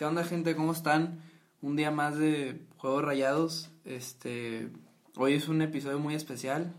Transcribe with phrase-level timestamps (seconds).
[0.00, 0.56] ¿Qué onda, gente?
[0.56, 1.20] ¿Cómo están?
[1.60, 3.70] Un día más de Juegos Rayados.
[3.84, 4.70] Este,
[5.14, 6.72] hoy es un episodio muy especial,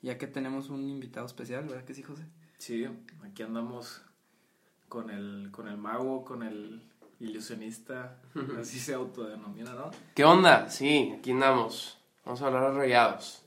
[0.00, 2.24] ya que tenemos un invitado especial, ¿verdad que sí, José?
[2.56, 2.88] Sí,
[3.22, 4.00] aquí andamos
[4.88, 6.82] con el, con el mago, con el
[7.18, 8.16] ilusionista,
[8.58, 9.90] así se autodenomina, ¿no?
[10.14, 10.70] ¿Qué onda?
[10.70, 11.98] Sí, aquí andamos.
[12.24, 13.44] Vamos a hablar de rayados.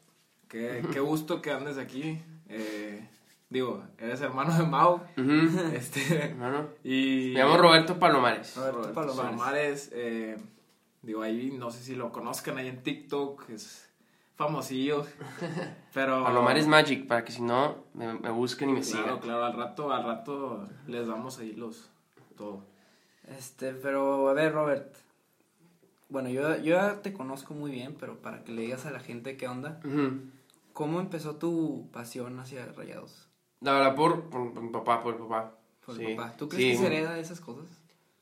[0.47, 2.21] Qué, qué gusto que andes aquí.
[2.47, 3.09] Eh,
[3.53, 5.01] digo, eres hermano de Mau.
[5.73, 6.67] Este, Hermano.
[6.83, 8.55] y Me llamo Roberto Palomares.
[8.57, 9.25] Roberto Roberto Palomares.
[9.31, 10.37] Palomares, eh,
[11.01, 13.89] digo, ahí no sé si lo conozcan ahí en TikTok, es
[14.35, 15.05] famosillo.
[15.93, 16.23] Pero.
[16.23, 19.19] Palomares Magic, para que si no, me, me busquen y me Claro, sigan.
[19.19, 21.89] claro, al rato, al rato les damos ahí los.
[22.35, 22.65] Todo.
[23.37, 24.95] Este, pero a ver, Robert.
[26.09, 28.99] Bueno, yo, yo ya te conozco muy bien, pero para que le digas a la
[28.99, 29.79] gente qué onda.
[30.73, 33.22] ¿cómo empezó tu pasión hacia Rayados?
[33.63, 35.55] La verdad, por, por, por mi papá, por el papá.
[35.85, 36.05] Por Sí.
[36.15, 36.33] papá.
[36.37, 36.71] ¿Tú crees Sí.
[36.71, 37.65] que se hereda esas cosas?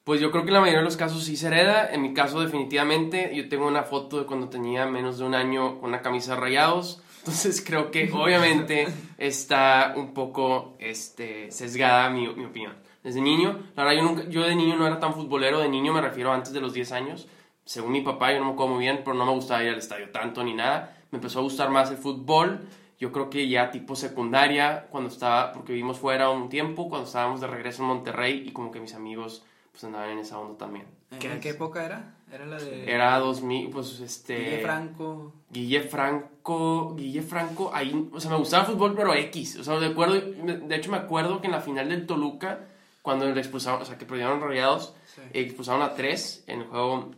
[0.04, 1.90] Pues yo creo que en la mayoría de los casos sí se hereda.
[1.92, 3.32] En mi caso, definitivamente.
[3.36, 6.42] Yo tengo una foto de cuando tenía menos de un año con una camisa de
[6.42, 7.04] rayados.
[7.20, 12.74] Entonces creo que obviamente está un poco este, sesgada mi, mi opinión.
[13.04, 15.60] Desde niño, la verdad yo, nunca, yo de niño no era tan futbolero.
[15.60, 17.28] De niño me refiero a antes de los 10 años.
[17.64, 19.78] Según mi papá, yo no me acuerdo muy bien, pero no me gustaba ir al
[19.78, 20.98] estadio tanto ni nada.
[21.12, 22.60] Me empezó a gustar más el fútbol.
[23.02, 27.42] Yo creo que ya tipo secundaria, cuando estaba, porque vivimos fuera un tiempo, cuando estábamos
[27.42, 30.86] de regreso en Monterrey y como que mis amigos pues andaban en esa onda también.
[31.10, 32.14] ¿En ¿Qué época era?
[32.32, 34.38] Era la de Era 2000, pues este...
[34.38, 35.34] Guille Franco.
[35.50, 39.80] Guille Franco, Guille Franco, ahí, o sea, me gustaba el fútbol, pero X, o sea,
[39.80, 42.68] de acuerdo, de hecho me acuerdo que en la final del Toluca,
[43.02, 45.22] cuando le expulsaron, o sea, que perdieron rayados, Sí.
[45.34, 47.10] expulsaron a tres en el juego,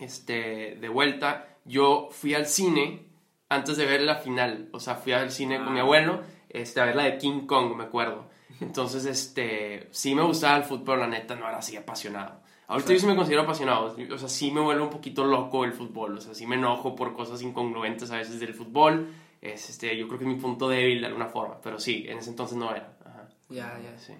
[0.00, 3.09] este, de vuelta, yo fui al cine
[3.50, 5.82] antes de ver la final, o sea, fui al cine con mi Ah.
[5.82, 10.56] abuelo, este, a ver la de King Kong, me acuerdo, entonces, este, sí me gustaba
[10.56, 12.40] el fútbol, la neta, no era así apasionado.
[12.68, 15.72] Ahorita yo sí me considero apasionado, o sea, sí me vuelve un poquito loco el
[15.72, 19.08] fútbol, o sea, sí me enojo por cosas incongruentes a veces del fútbol,
[19.42, 22.18] es, este, yo creo que es mi punto débil de alguna forma, pero sí, en
[22.18, 22.96] ese entonces no era.
[23.04, 23.28] Ajá.
[23.48, 23.98] Ya, ya.
[23.98, 24.12] Sí,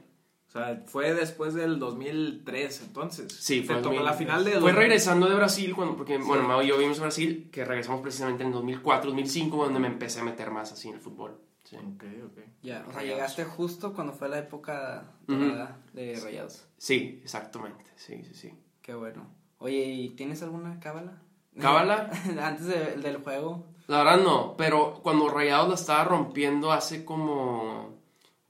[0.50, 3.32] O sea, fue después del 2003, entonces.
[3.32, 4.04] sí fue, tocó 2000.
[4.04, 4.50] la final de.
[4.52, 4.76] Fue 2000.
[4.76, 8.42] regresando de Brasil, cuando, porque, bueno, Mau y yo vimos a Brasil, que regresamos precisamente
[8.42, 11.38] en 2004, 2005, donde me empecé a meter más así en el fútbol.
[11.62, 11.76] Sí.
[11.76, 12.38] Ok, ok.
[12.62, 15.38] Ya, o sea, llegaste justo cuando fue la época Ujú.
[15.38, 16.66] dorada de Rayados.
[16.78, 18.52] Sí, exactamente, sí, sí, sí.
[18.82, 19.28] Qué bueno.
[19.58, 21.22] Oye, ¿y tienes alguna cábala?
[21.60, 22.10] ¿Cábala?
[22.42, 23.66] Antes de- del juego.
[23.86, 27.99] La verdad no, pero cuando Rayados la estaba rompiendo hace como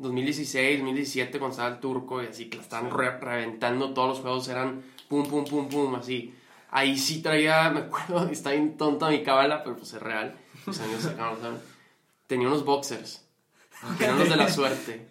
[0.00, 4.20] 2016, 2017, cuando estaba el turco y así, que la estaban re- reventando, todos los
[4.20, 6.34] juegos eran pum, pum, pum, pum, así.
[6.70, 10.36] Ahí sí traía, me acuerdo, está bien tonta mi cábala, pero pues es real.
[10.66, 11.58] Mis amigos saben.
[12.26, 13.26] Tenía unos boxers,
[13.98, 15.08] que eran los de la suerte.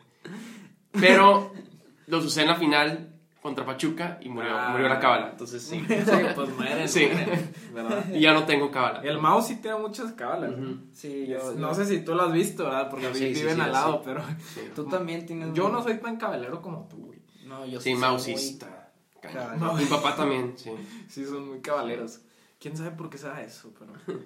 [0.91, 1.51] Pero
[2.07, 4.69] los usé en la final contra Pachuca y murió, Ah.
[4.71, 5.79] murió la cábala, entonces sí.
[5.87, 7.07] Sí, pues mueren, Sí.
[7.11, 8.05] mueren, ¿verdad?
[8.13, 9.01] Y ya no tengo cábala.
[9.01, 10.51] El mouse sí tiene muchas cábalas.
[10.93, 11.53] Sí, yo.
[11.55, 12.89] No yo- sé si tú lo has visto, ¿verdad?
[12.89, 13.73] Porque Sí, sí, viven sí, al sí.
[13.73, 14.21] lado, pero
[14.53, 14.61] Sí.
[14.75, 15.53] Tú también tienes.
[15.53, 17.19] yo un- no soy tan cabalero como tú, güey.
[17.45, 18.65] No, yo Sí, soy mausista.
[18.67, 19.59] muy Cañón.
[19.59, 19.77] cabal.
[19.77, 20.71] Mi papá también, sí.
[21.07, 22.19] Sí, son muy cabaleros.
[22.59, 23.71] ¿Quién sabe por qué sea eso?
[23.79, 23.93] Pero,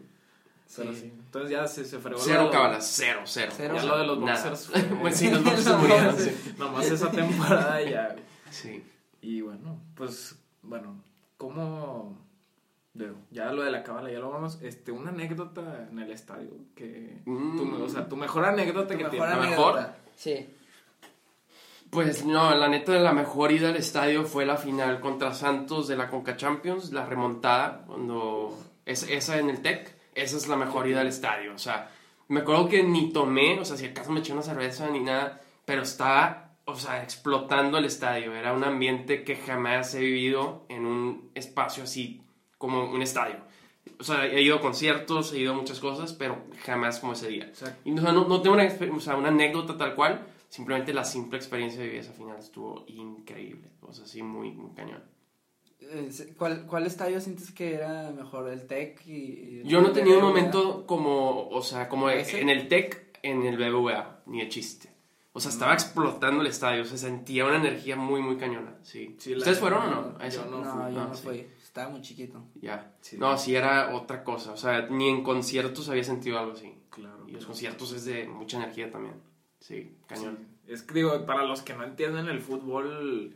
[0.76, 1.00] pero Sí.
[1.02, 1.14] sí.
[1.26, 2.20] Entonces ya se, se fregó.
[2.20, 3.52] Cero cábalas, cero, cero.
[3.56, 3.76] Cero.
[3.78, 4.68] Ya lo de los boxers.
[4.68, 6.54] fue- Pues sí, los boxers murieron, sí.
[6.58, 8.08] Nomás esa temporada ya.
[8.14, 8.24] güey.
[8.50, 8.84] Sí.
[9.24, 10.96] Y bueno, pues, bueno,
[11.38, 12.22] ¿cómo...?
[12.94, 14.60] digo, ya lo de la cábala, ya lo vamos.
[14.62, 17.22] Este, una anécdota en el estadio que...
[17.26, 17.58] Mm.
[17.58, 19.30] tu- o sea, tu mejor anécdota Tu que tienes.
[19.30, 19.80] ¿La anécdota.
[19.80, 19.90] mejor?
[20.16, 20.48] Sí.
[21.90, 25.96] Pues no, la neta, la mejor ida al estadio fue la final contra Santos de
[25.96, 28.58] la Conca Champions, la remontada, cuando.
[28.86, 31.54] Es, esa en el Tec, esa es la mejor ida al estadio.
[31.54, 31.90] O sea,
[32.30, 35.40] me acuerdo que ni tomé, o sea, si acaso me eché una cerveza ni nada,
[35.66, 38.34] pero estaba, o sea, explotando el estadio.
[38.34, 42.22] Era un ambiente que jamás he vivido en un espacio así
[42.58, 43.38] como un estadio.
[44.00, 47.28] O sea, he ido a conciertos, he ido a muchas cosas, pero jamás como ese
[47.28, 47.50] día.
[47.52, 50.26] O sea, Y, o sea, no, no tengo una, o sea, una anécdota tal cual,
[50.50, 53.70] simplemente la simple experiencia de vivir esa final estuvo increíble.
[53.82, 55.04] O sea, sí, muy, muy cañón.
[55.82, 58.50] Eh, ¿Cuál, ¿Cuál estadio sientes que era mejor?
[58.50, 59.06] ¿El TEC?
[59.06, 62.40] Y, y Yo no he tenido un momento como, o sea, como ¿Ese?
[62.40, 64.93] en el TEC, en el BBVA, ni de chiste.
[65.36, 69.16] O sea, estaba explotando el estadio, se sentía una energía muy, muy cañona, sí.
[69.18, 70.16] ¿Ustedes fueron o no?
[70.20, 70.46] A yo eso?
[70.46, 70.94] No, no fui.
[70.94, 71.24] yo Ah, no sí.
[71.24, 71.48] fui.
[71.64, 72.44] Estaba muy chiquito.
[72.62, 72.94] Ya.
[73.02, 73.18] Sí.
[73.18, 74.52] No, sí era otra cosa.
[74.52, 76.76] O sea, ni en conciertos había sentido algo así.
[76.92, 77.26] Claro.
[77.28, 79.16] Y los conciertos es de mucha energía también.
[79.60, 80.38] Sí, cañón.
[80.68, 80.72] Sí.
[80.74, 83.36] Es que digo, para los que no entienden el fútbol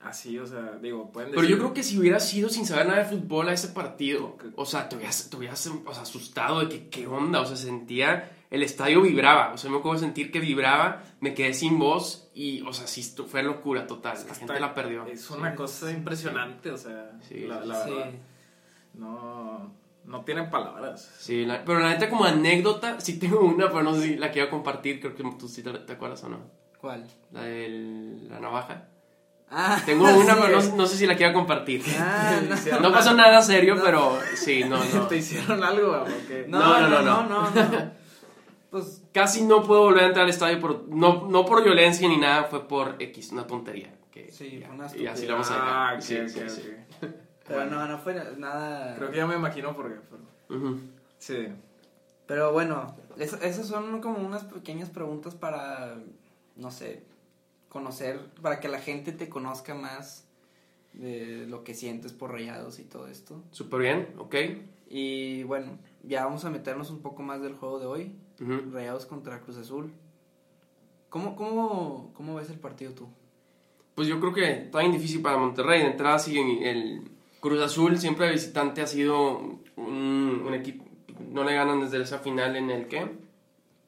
[0.00, 1.56] así, o sea, digo, pueden Pero decir...
[1.56, 4.66] yo creo que si hubieras ido sin saber nada de fútbol a ese partido, o
[4.66, 8.28] sea, te hubieras, te hubieras o sea, asustado de que qué onda, o sea, sentía
[8.50, 9.52] el estadio vibraba.
[9.52, 13.02] O sea, me acuerdo sentir que vibraba, me quedé sin voz y, o sea, sí,
[13.26, 14.16] fue locura total.
[14.28, 15.06] La gente la perdió.
[15.06, 17.90] Es una cosa impresionante, o sea, Sí, la, sí, la Sí.
[17.90, 18.10] verdad.
[18.94, 19.74] No,
[20.04, 21.14] no tienen palabras.
[21.18, 24.30] Sí, la- pero la neta como anécdota, sí tengo una, pero no sé si la
[24.30, 26.38] quiero compartir, creo que tú sí te, te acuerdas o no.
[26.80, 27.06] ¿Cuál?
[27.32, 28.88] La de la navaja.
[29.50, 30.40] Ah, Tengo una, sí.
[30.42, 31.82] pero no, no sé si la quiero compartir.
[31.98, 32.80] Ah, no.
[32.80, 33.82] No pasó nada serio, No.
[33.82, 35.06] pero sí, no, no.
[35.08, 36.02] ¿Te hicieron algo?
[36.02, 36.44] ¿O qué?
[36.48, 37.50] No, No, no, no, no, no.
[37.50, 37.90] no, no.
[38.70, 42.18] Pues Casi no puedo volver a entrar al estadio, por, no, no por violencia ni
[42.18, 43.94] nada, fue por X, una tontería.
[44.10, 45.68] Que, Sí, ya, una y así la vamos a dejar.
[45.70, 46.70] Ah, ok, Sí, ok, sí.
[47.46, 48.94] Pero no, no fue nada.
[48.96, 50.00] Creo que ya me imagino por qué.
[50.10, 50.76] pero-.
[51.18, 51.48] Sí.
[52.26, 55.96] Pero bueno, es- esas son como unas pequeñas preguntas para,
[56.56, 57.04] no sé,
[57.70, 60.26] conocer, para que la gente te conozca más
[60.92, 63.42] de lo que sientes por rayados y todo esto.
[63.50, 64.34] Súper bien, ok.
[64.90, 68.12] Y bueno, ya vamos a meternos un poco más del juego de hoy.
[68.40, 69.92] Rayados contra Cruz Azul.
[71.08, 73.08] ¿Cómo, cómo, cómo ves el partido tú?
[73.94, 75.80] Pues yo creo que está bien difícil para Monterrey.
[75.80, 79.38] De entrada, sí, el Cruz Azul siempre de visitante ha sido
[79.76, 80.84] un, un equipo.
[81.30, 83.10] No le ganan desde esa final en el que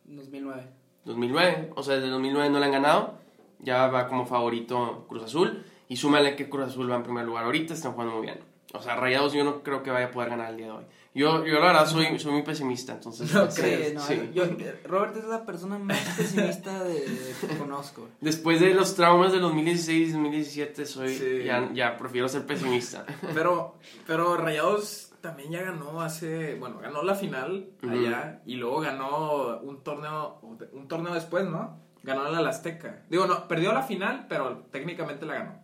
[0.05, 0.63] 2009.
[1.05, 1.73] 2009.
[1.77, 3.15] O sea, desde 2009 no le han ganado.
[3.61, 5.65] Ya va como favorito Cruz Azul.
[5.89, 7.75] Y súmale que Cruz Azul va en primer lugar ahorita.
[7.75, 8.41] Están jugando muy bien.
[8.73, 10.85] O sea, Rayados yo no creo que vaya a poder ganar el día de hoy.
[11.13, 12.93] Yo, yo la verdad soy, soy muy pesimista.
[12.93, 14.31] Entonces, No crees, no, sí.
[14.33, 14.45] yo-
[14.85, 17.05] Robert es la persona más pesimista de,
[17.41, 18.09] que conozco.
[18.21, 21.43] Después de los traumas del 2016 y 2017, soy, Sí.
[21.45, 23.05] ya, ya prefiero ser pesimista.
[23.35, 23.75] Pero,
[24.07, 29.83] pero Rayados también ya ganó hace, bueno, ganó la final allá y luego ganó un
[29.83, 30.39] torneo,
[30.73, 31.79] un torneo después, ¿no?
[32.03, 33.03] Ganó la Azteca.
[33.11, 35.63] Digo, no, perdió la final, pero técnicamente la ganó.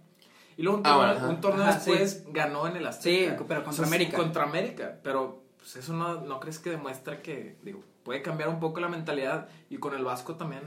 [0.57, 1.29] Y luego un Ah, torneo, bueno, ajá.
[1.29, 3.37] un torneo Ajá, después ganó en el Azteca.
[3.39, 4.17] Sí, pero contra O sea, América.
[4.17, 8.61] Contra América, pero pues eso no, no crees que demuestra que, digo, puede cambiar un
[8.61, 10.63] poco la mentalidad y con el Vasco también.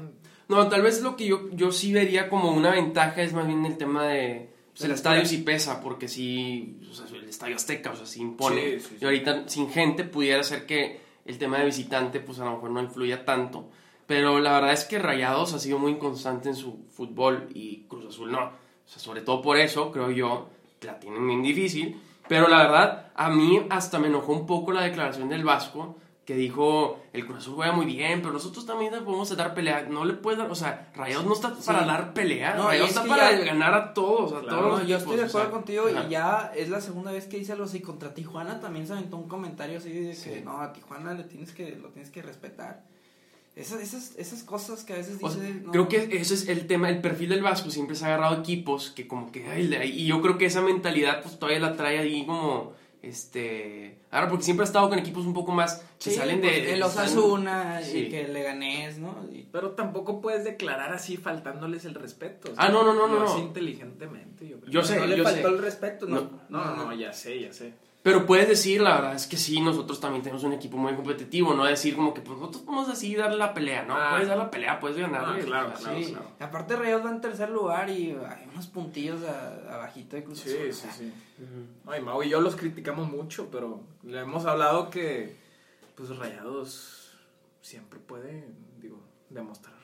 [0.48, 3.66] No, tal vez lo que yo, yo sí vería como una ventaja es más bien
[3.66, 4.50] el tema de...
[4.72, 8.06] Pues el La estadio sí pesa, porque sí, o sea, el estadio azteca, o sea,
[8.06, 8.62] sí impone.
[8.62, 8.98] Sí, sí, sí.
[9.02, 12.70] Y ahorita sin gente pudiera ser que el tema de visitante, pues a lo mejor
[12.72, 13.70] no influya tanto.
[14.08, 18.06] Pero la verdad es que Rayados ha sido muy inconstante en su fútbol y Cruz
[18.08, 18.52] Azul no.
[18.90, 20.50] Sea, sobre todo por eso, creo yo,
[20.82, 22.02] la tienen bien difícil.
[22.28, 25.96] Pero la verdad, a mí hasta me enojó un poco la declaración del Vasco,
[26.26, 29.88] que dijo, el Cruz Azul juega muy bien, pero nosotros también le podemos dar pelea.
[29.90, 33.04] No le puedes dar, o sea, Rayados no está para dar pelea, No, Rayados está
[33.06, 35.56] para ya- ganar a todos, a Claro, todos los yo estoy de o acuerdo sea,
[35.56, 36.04] contigo ajá.
[36.06, 39.18] y ya es la segunda vez que dice algo así contra Tijuana también se aventó
[39.18, 40.42] un comentario así de que Sí.
[40.46, 42.84] no a Tijuana le tienes que lo tienes que respetar
[43.60, 46.48] esas esas esas cosas que a veces O sea, dice no, Creo que eso es
[46.48, 49.70] el tema, el perfil del Vasco siempre se ha agarrado equipos que como que, ay,
[49.96, 54.44] y yo creo que esa mentalidad pues todavía la trae ahí como, este, ahora porque
[54.44, 56.74] siempre ha estado con equipos un poco más que sí, salen pues, de...
[56.74, 57.98] el Osasuna Sí.
[58.00, 62.50] y que le ganés no Y- Pero tampoco puedes declarar así faltándoles el respeto.
[62.52, 63.40] o Ah, no, no, no, no, no.
[63.40, 64.72] inteligentemente, yo creo.
[64.72, 65.54] Yo sé, no le yo faltó sé.
[65.56, 67.74] el respeto no No, no, no, ya sé, ya sé.
[68.02, 71.54] Pero puedes decir, la verdad es que sí, nosotros también tenemos un equipo muy competitivo,
[71.54, 73.94] no decir como que pues nosotros podemos así darle la pelea, ¿no?
[73.94, 74.12] Ah.
[74.12, 75.42] puedes dar la pelea, puedes ganarle.
[75.42, 75.98] Ah, claro, claro.
[76.02, 76.16] sí.
[76.40, 80.56] aparte Rayados va en tercer lugar y hay unos puntillos a- abajito de Cruz Sí,
[80.72, 81.14] sí, sí.
[81.88, 85.36] Ay, Mau y yo los criticamos mucho, pero le hemos hablado que,
[85.96, 87.12] pues, Rayados
[87.62, 88.48] siempre puede,
[88.80, 89.76] digo, demostrar.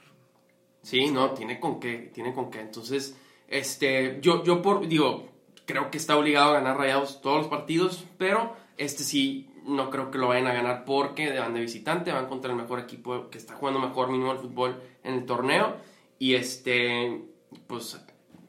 [0.82, 2.62] Sí, no, tiene con qué, tiene con qué.
[2.62, 3.18] Entonces,
[3.50, 5.28] este, yo, yo por, digo,
[5.66, 10.12] creo que está obligado a ganar Rayados todos los partidos, pero este sí, no creo
[10.12, 13.38] que lo vayan a ganar porque van de visitante, van contra el mejor equipo que
[13.38, 15.78] está jugando mejor mínimo el fútbol en el torneo
[16.20, 17.24] y este,
[17.68, 17.96] pues,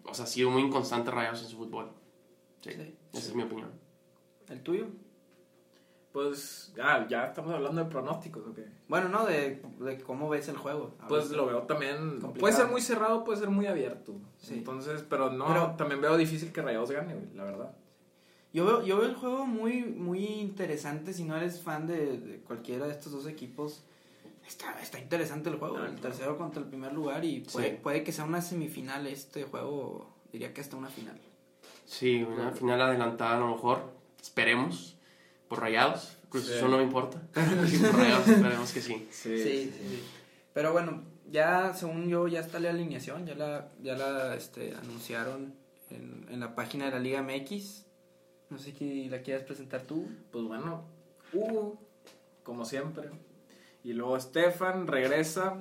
[0.05, 1.91] o sea, ha sido muy inconstante Rayados en su fútbol.
[2.61, 2.95] Sí, Sí.
[3.13, 3.71] esa es mi opinión.
[4.49, 4.87] el tuyo
[6.17, 8.65] Pues, ah, ya estamos hablando de pronósticos, ¿o qué?
[8.89, 11.99] bueno no de, de cómo ves el juego A Pues lo veo también.
[11.99, 12.41] Complicado.
[12.41, 14.15] Puede ser muy cerrado, puede ser muy abierto.
[14.39, 14.55] Sí.
[14.55, 17.77] Entonces, pero no, Pero- también veo difícil que Rayados gane, güey, la verdad.
[18.55, 21.13] Yo veo, yo veo el juego muy, muy interesante.
[21.13, 23.85] Si no eres fan de, de cualquiera de estos dos equipos,
[24.49, 25.77] está, está interesante el juego.
[25.77, 27.27] Ah, el tercero contra el primer lugar.
[27.27, 27.79] Y puede, Sí.
[27.83, 30.09] puede que sea una semifinal este juego.
[30.33, 31.21] Diría que hasta una final.
[31.85, 33.81] Sí, una final adelantada a lo mejor,
[34.23, 34.96] esperemos,
[35.49, 36.17] por Rayados.
[36.29, 36.55] Cruz Sí.
[36.55, 37.23] Azul no me importa.
[37.67, 39.09] Sí, por Rayados esperemos que sí.
[39.11, 40.03] Sí, sí, sí.
[40.53, 43.27] Pero bueno, ya según yo, ya está la alineación.
[43.27, 45.55] Ya la, ya la este, anunciaron
[45.91, 47.85] en, en la página de la Liga MX.
[48.51, 50.09] No sé si la quieras presentar tú.
[50.31, 50.85] Pues bueno,
[51.33, 51.79] Hugo,
[52.43, 53.09] como siempre.
[53.85, 55.59] Y luego Stefan regresa.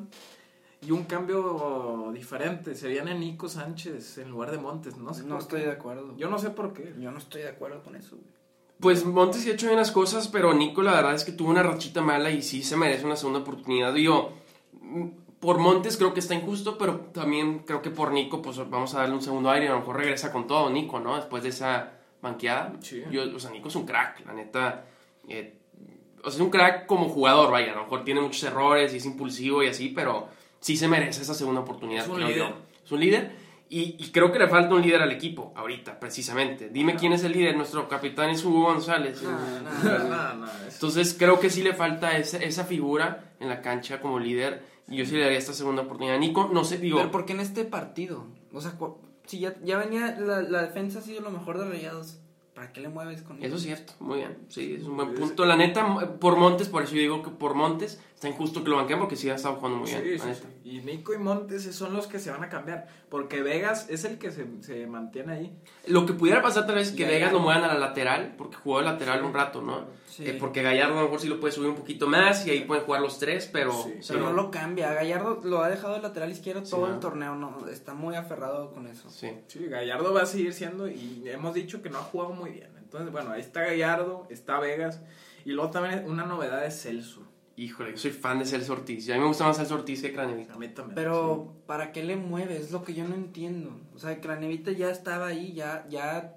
[0.81, 2.75] Y un cambio diferente.
[2.75, 4.97] Se viene Nico Sánchez en lugar de Montes.
[4.97, 5.67] No sé No estoy qué.
[5.67, 6.15] de acuerdo.
[6.17, 6.93] Yo no sé por qué.
[6.99, 8.15] Yo no estoy de acuerdo con eso.
[8.17, 8.34] güey.
[8.79, 11.49] Pues Montes sí ha hecho bien las cosas, pero Nico la verdad es que tuvo
[11.49, 13.93] una rachita mala y sí se merece una segunda oportunidad.
[13.93, 14.33] Digo,
[14.81, 15.07] mm,
[15.39, 18.99] por Montes creo que está injusto, pero también creo que por Nico, pues vamos a
[18.99, 21.15] darle un segundo aire y a lo mejor regresa con todo Nico, ¿no?
[21.15, 22.73] Después de esa banqueada.
[22.81, 23.03] Sí.
[23.11, 24.85] Yo, o sea, Nico es un crack, la neta.
[25.27, 25.57] eh,
[26.23, 28.97] o sea, es un crack como jugador, vaya, a lo mejor tiene muchos errores y
[28.97, 30.27] es impulsivo y así, pero
[30.59, 32.03] sí se merece esa segunda oportunidad.
[32.03, 32.49] Es un creo líder.
[32.49, 32.55] yo.
[32.83, 33.44] Es un líder.
[33.77, 36.69] Y, y creo que le falta un líder al equipo, ahorita, precisamente.
[36.69, 37.57] Dime quién es el líder.
[37.57, 39.21] Nuestro capitán es Hugo González.
[39.21, 43.33] No, No, no, no, no, es- Entonces creo que sí le falta esa, esa figura
[43.41, 44.63] en la cancha como líder.
[44.87, 46.17] Y yo sí le daría esta segunda oportunidad.
[46.19, 46.99] Nico, no sé, digo.
[46.99, 48.25] Pero ¿por qué en este partido?
[48.53, 48.75] O sea,
[49.25, 52.19] si ya, ya venía, la, la defensa ha sido lo mejor de Rayados,
[52.53, 54.37] ¿para qué le mueves con Eso es cierto, muy bien.
[54.47, 55.43] Sí, es un buen punto.
[55.43, 58.77] La neta, por Montes, por eso yo digo que por Montes está injusto que lo
[58.77, 60.01] banqueen porque sí ha estado jugando muy bien.
[60.03, 60.69] Sí, la sí, sí.
[60.69, 62.87] Y Nico y Montes son los que se van a cambiar.
[63.09, 65.57] Porque Vegas es el que se, se mantiene ahí.
[65.87, 68.55] Lo que pudiera pasar tal vez es que Vegas lo muevan a la lateral, porque
[68.55, 69.85] jugó de lateral un rato, ¿no?
[70.07, 70.25] Sí.
[70.25, 72.61] Eh, porque Gallardo a lo mejor sí lo puede subir un poquito más y ahí
[72.61, 73.73] pueden jugar los tres, pero...
[73.73, 74.93] Sí, Pero pero- no lo cambia.
[74.93, 76.93] Gallardo lo ha dejado de lateral izquierdo todo ¿no?
[76.93, 77.35] el torneo.
[77.35, 79.09] No, está muy aferrado con eso.
[79.09, 79.29] Sí.
[79.47, 80.87] Sí, Gallardo va a seguir siendo.
[80.87, 82.69] Y hemos dicho que no ha jugado muy bien.
[82.77, 85.01] Entonces, bueno, ahí está Gallardo, está Vegas.
[85.43, 87.21] Y luego también una novedad es Celso.
[87.57, 89.07] Híjole, yo soy fan de Celso Ortiz.
[89.07, 90.55] Y a mí me gusta más Celso Ortiz que Cranevita.
[90.55, 90.95] A mí también.
[90.95, 92.65] Pero, ¿para qué le mueves?
[92.65, 93.79] Es lo que yo no entiendo.
[93.93, 96.35] O sea, Cranevita ya estaba ahí, ya, ya...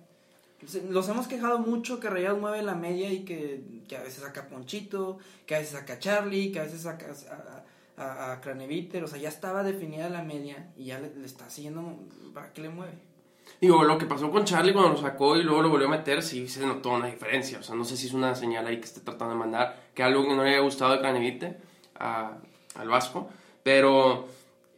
[0.91, 4.43] Los hemos quejado mucho que Rayados mueve la media y que, que a veces saca
[4.43, 7.07] a Ponchito, que a veces saca a Charlie, que a veces saca
[7.97, 9.03] a, a, a Craneviter.
[9.03, 11.99] O sea, ya estaba definida la media y ya le, le está siguiendo...
[12.35, 13.08] ¿Para qué le mueve?
[13.61, 16.23] Digo, lo que pasó con Charlie cuando lo sacó y luego lo volvió a meter,
[16.23, 17.59] sí se notó una diferencia.
[17.59, 20.03] O sea, no sé si es una señal ahí que esté tratando de mandar, que
[20.05, 21.57] algo que no le haya gustado de Cranevite
[21.99, 22.37] a-
[22.77, 23.29] al Vasco.
[23.65, 24.29] Pero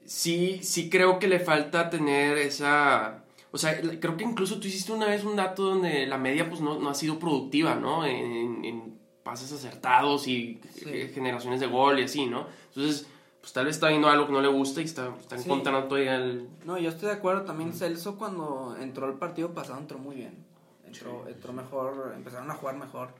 [0.06, 3.22] sí, sí creo que le falta tener esa...
[3.52, 6.60] O sea, creo que incluso tú hiciste una vez un dato donde la media pues
[6.60, 8.06] no, no ha sido productiva, ¿no?
[8.06, 10.84] En, en pases acertados y Sí.
[10.86, 12.46] eh, generaciones de gol y así, ¿no?
[12.74, 13.06] Entonces,
[13.40, 15.44] pues tal vez está viendo algo que no le gusta y está, está Sí.
[15.44, 16.48] encontrando todavía el...
[16.64, 17.42] No, yo estoy de acuerdo.
[17.42, 20.44] También Celso cuando entró el partido pasado entró muy bien.
[20.86, 23.10] Entró, Sí, entró mejor, empezaron a jugar mejor.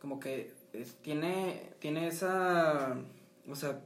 [0.00, 2.96] Como que es- tiene, tiene esa,
[3.48, 3.80] o sea,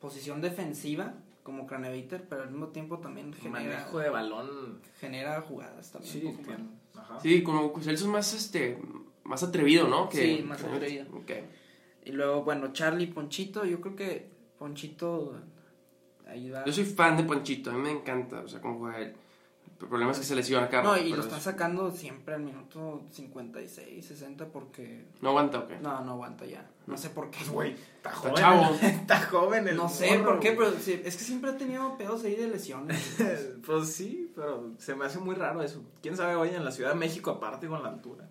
[0.00, 4.80] posición defensiva como Craneviter, pero al mismo tiempo también genera, Manejo de balón.
[4.98, 6.12] genera jugadas también.
[6.12, 7.04] Sí, un poco tiene- más.
[7.04, 7.20] ajá.
[7.20, 8.78] Sí, como Celso es más, este,
[9.24, 10.08] más atrevido, ¿no?
[10.10, 11.06] Sí, más atrevido.
[11.14, 11.30] Ok.
[12.04, 14.30] Y luego, bueno, Charlie Ponchito, yo creo que
[14.60, 16.64] Ponchito va.
[16.66, 19.14] Yo soy fan de Ponchito, a mí me encanta, o sea, cómo juega él.
[19.80, 20.82] El problema es que se lesiona acá.
[20.82, 25.06] No, y lo están sacando siempre al minuto 56, 60 porque...
[25.22, 25.70] No aguanta, ok.
[25.80, 26.68] No, no aguanta ya.
[26.86, 27.42] No sé por qué.
[27.46, 28.34] Güey, está Está joven.
[28.34, 28.74] chavo.
[28.82, 31.96] está joven el No sé morro, por qué, pero sí, es que siempre ha tenido
[31.96, 33.16] pedos ahí de lesiones.
[33.66, 35.82] Pues sí, pero se me hace muy raro eso.
[36.02, 38.28] Quién sabe, oye, en la Ciudad de México, aparte con la altura.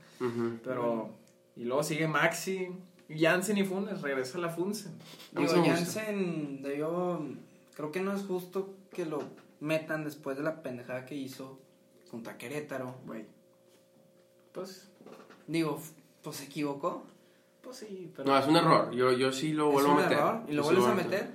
[0.63, 1.09] Pero.
[1.55, 2.69] Y luego sigue Maxi,
[3.17, 4.93] Jansen y Funes, regresa la Funsen.
[5.31, 5.63] Digo.
[5.65, 7.25] Jansen debió.
[7.75, 9.19] Creo que no es justo que lo
[9.59, 11.59] metan después de la pendejada que hizo
[12.11, 12.95] contra Querétaro.
[13.05, 13.25] Güey.
[14.51, 14.87] Pues.
[15.47, 15.79] Digo,
[16.23, 17.03] pues se equivocó.
[17.61, 18.29] Pues sí, pero.
[18.31, 18.91] No, es un error.
[18.91, 20.17] Yo, yo sí lo Es vuelvo un a meter.
[20.17, 20.41] error.
[20.47, 21.31] Y lo Yo vuelves a meter.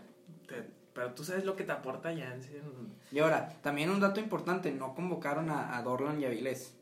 [0.47, 2.63] te- pero tú sabes lo que te aporta Jansen.
[3.11, 6.75] Y ahora, también un dato importante: no convocaron a, a Dorlan y a Vilés.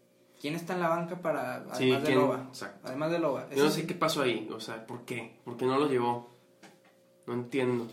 [0.43, 1.55] ¿Quién está en la banca para.
[1.55, 2.15] Además Sí, de.
[2.17, 2.45] Loba?
[2.49, 2.89] Exacto.
[2.89, 3.49] Además de Loba.
[3.55, 5.37] Yo no sé sí- qué pasó ahí, o sea, ¿por qué?
[5.45, 6.29] ¿Por qué no lo llevó?
[7.27, 7.87] No entiendo.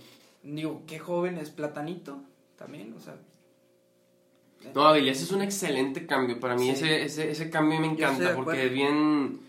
[0.43, 2.19] Digo, qué joven es Platanito.
[2.57, 3.15] También, o sea.
[4.75, 6.39] No, Avilés es un excelente cambio.
[6.39, 6.71] Para mí Sí.
[6.71, 9.39] ese, ese, ese cambio me encanta porque es bien,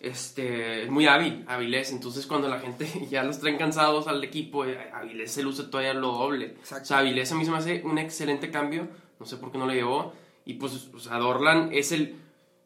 [0.00, 1.92] este, es muy hábil, Avilés.
[1.92, 5.92] Entonces cuando la gente ya los traen cansados al equipo, eh, Avilés se luce todavía
[5.92, 6.46] lo doble.
[6.46, 6.84] Exacto.
[6.84, 8.88] O sea, Avilés a mí se me hace un excelente cambio.
[9.20, 10.12] No sé por qué no le llevó.
[10.46, 12.16] Y pues, o sea, Dorlan es el,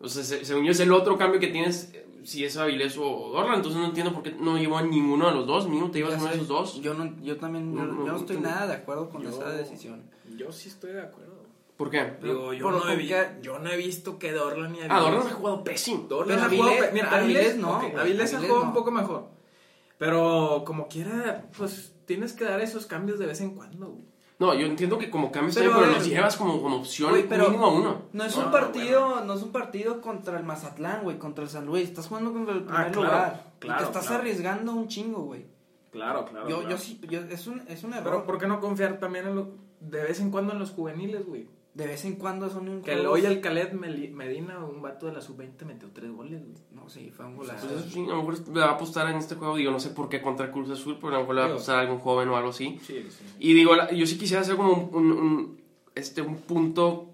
[0.01, 2.97] o sea, se- según yo es el otro cambio que tienes, eh, si es Avilés
[2.99, 3.57] o Dorlan.
[3.57, 5.67] Entonces no entiendo por qué no llevó a ninguno de los dos.
[5.69, 6.81] Mínimo te llevas Ya uno de esos dos.
[6.81, 9.31] Yo, no, yo también yo, No, no, yo no estoy nada de acuerdo con Yo-
[9.31, 10.03] esa decisión.
[10.37, 11.39] Yo sí estoy de acuerdo.
[11.77, 12.15] ¿Por qué?
[12.23, 13.09] Digo, yo, por- no he, vi-
[13.41, 16.07] yo no he visto que Dorlan y Ah, Dorlan ha jugado pésimo.
[16.09, 18.69] Dorlan ha jugado Avilés- Mira, Avilés, Avilés no, ok, güey, Avilés ha Avilés jugado no.
[18.71, 19.29] un poco mejor.
[19.97, 23.87] Pero como quiera, pues tienes que dar esos cambios de vez en cuando.
[23.89, 24.05] güey.
[24.39, 27.67] No, yo entiendo que como cambios Pero, ver, los llevas como, como opción pero mínimo
[27.67, 28.03] a uno.
[28.13, 31.51] No es No, un partido, no es un partido contra el Mazatlán, güey, contra el
[31.51, 31.89] San Luis.
[31.89, 33.53] Estás jugando contra el primer Ah, claro, lugar.
[33.63, 34.21] y te estás claro.
[34.23, 35.47] arriesgando un chingo, güey.
[35.91, 36.49] Claro, claro.
[36.49, 36.71] yo, claro.
[36.71, 38.05] yo sí, yo, es un, es un error.
[38.13, 39.49] Pero ¿por qué no confiar también en lo-
[39.81, 41.49] de vez en cuando en los juveniles, güey?
[41.79, 45.13] De vez en cuando son un Que el, hoy el Meli- Medina, un vato de
[45.13, 46.55] la sub-20, metió tres goles, güey.
[46.73, 47.69] No, sí, fue un golazo.
[47.69, 49.57] Pues eso sí, a lo mejor le va a apostar en este juego.
[49.57, 51.51] Digo, no sé por qué contra Cruz Azul, pero a lo mejor le va a
[51.51, 52.81] apostar a algún joven o algo así.
[52.85, 53.25] Sí, sí.
[53.39, 55.61] Y digo, yo sí quisiera hacer como un, un- un,
[55.95, 57.11] este, un punto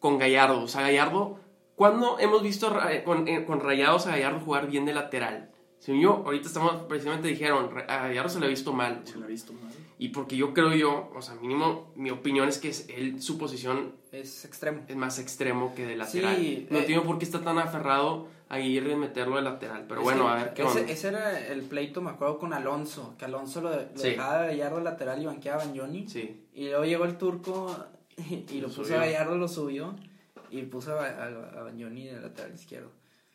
[0.00, 0.62] con Gallardo.
[0.62, 1.38] O sea, Gallardo
[1.76, 5.48] ¿Cuándo hemos visto ra- con, eh, con Rayados a Gallardo jugar bien de lateral?
[5.78, 9.02] Según yo, ahorita estamos, precisamente dijeron, a Gallardo se le ha visto mal.
[9.04, 9.72] Se lo he visto mal.
[9.96, 13.38] Y porque yo creo yo, o sea, mínimo, mi opinión es que es él, su
[13.38, 14.82] posición Es extremo.
[14.88, 16.36] es más extremo que de lateral.
[16.36, 16.80] Sí, no eh.
[16.80, 19.84] entiendo por qué está tan aferrado a Aguirre meterlo de lateral.
[19.88, 20.92] Pero bueno, que a ver qué ese, onda.
[20.92, 23.14] ese era el pleito, me acuerdo, con Alonso.
[23.18, 24.10] Que Alonso lo, lo Sí.
[24.10, 26.08] dejaba a Gallardo lateral y banqueaba a Johnny.
[26.08, 26.46] Sí.
[26.54, 27.76] Y luego llegó el turco
[28.16, 28.96] y, y lo Lo puso subió.
[28.96, 29.94] a Gallardo, lo subió.
[30.50, 32.90] Y puso a, a, a Bagnoni de lateral izquierdo.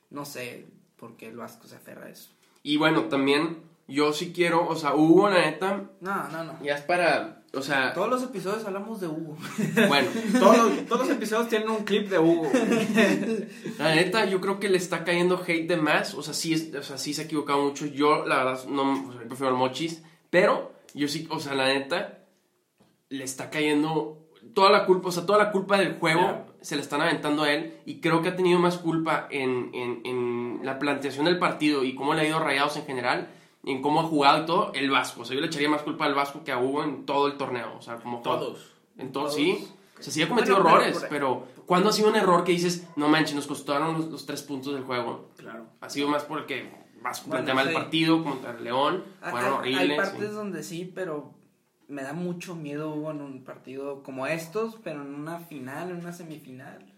[0.10, 0.66] No sé
[0.96, 2.32] por qué el Vasco se aferra a eso.
[2.64, 6.64] Y bueno, también yo sí quiero, o sea, Hugo, la neta, No, no, no.
[6.64, 9.38] ya es para, o sea, Todos los episodios hablamos de Hugo.
[9.88, 12.50] bueno, Todos, los- todos los episodios tienen un clip de Hugo.
[13.80, 16.74] la neta yo creo que le está cayendo hate de más, o sea, sí, es-
[16.74, 17.86] o sea, sí se ha equivocado mucho.
[17.86, 21.68] Yo, la verdad, no, o sea, prefiero el mochis, pero yo sí, o sea, la
[21.68, 22.20] neta,
[23.10, 24.20] le está cayendo
[24.54, 27.52] toda la culpa, o sea, toda la culpa del juego se le están aventando a
[27.52, 31.84] él y creo que ha tenido más culpa en, en, en la planteación del partido
[31.84, 33.30] y cómo le ha ido rayados en general,
[33.66, 35.22] en cómo ha jugado y todo, el Vasco.
[35.22, 37.38] O sea, yo le echaría más culpa al Vasco que a Hugo en todo el
[37.38, 38.72] torneo, o sea, como Todos.
[38.98, 39.36] En todo, Todos.
[39.36, 39.68] sí.
[40.00, 42.44] O sea, sí ha cometido Bueno, pero errores, por- pero ¿cuándo ha sido un error
[42.44, 45.30] que dices, no manches, nos costaron los, los tres puntos del juego?
[45.38, 45.66] Claro.
[45.82, 46.70] Ha sido más porque
[47.02, 47.70] Vasco Bueno, plantea mal sí.
[47.70, 49.90] el partido contra el León, fueron hay, horribles.
[49.92, 50.36] hay partes sí.
[50.36, 51.34] donde sí, pero
[51.88, 55.98] me da mucho miedo Hugo en un partido como estos, pero en una final, en
[55.98, 56.92] una semifinal.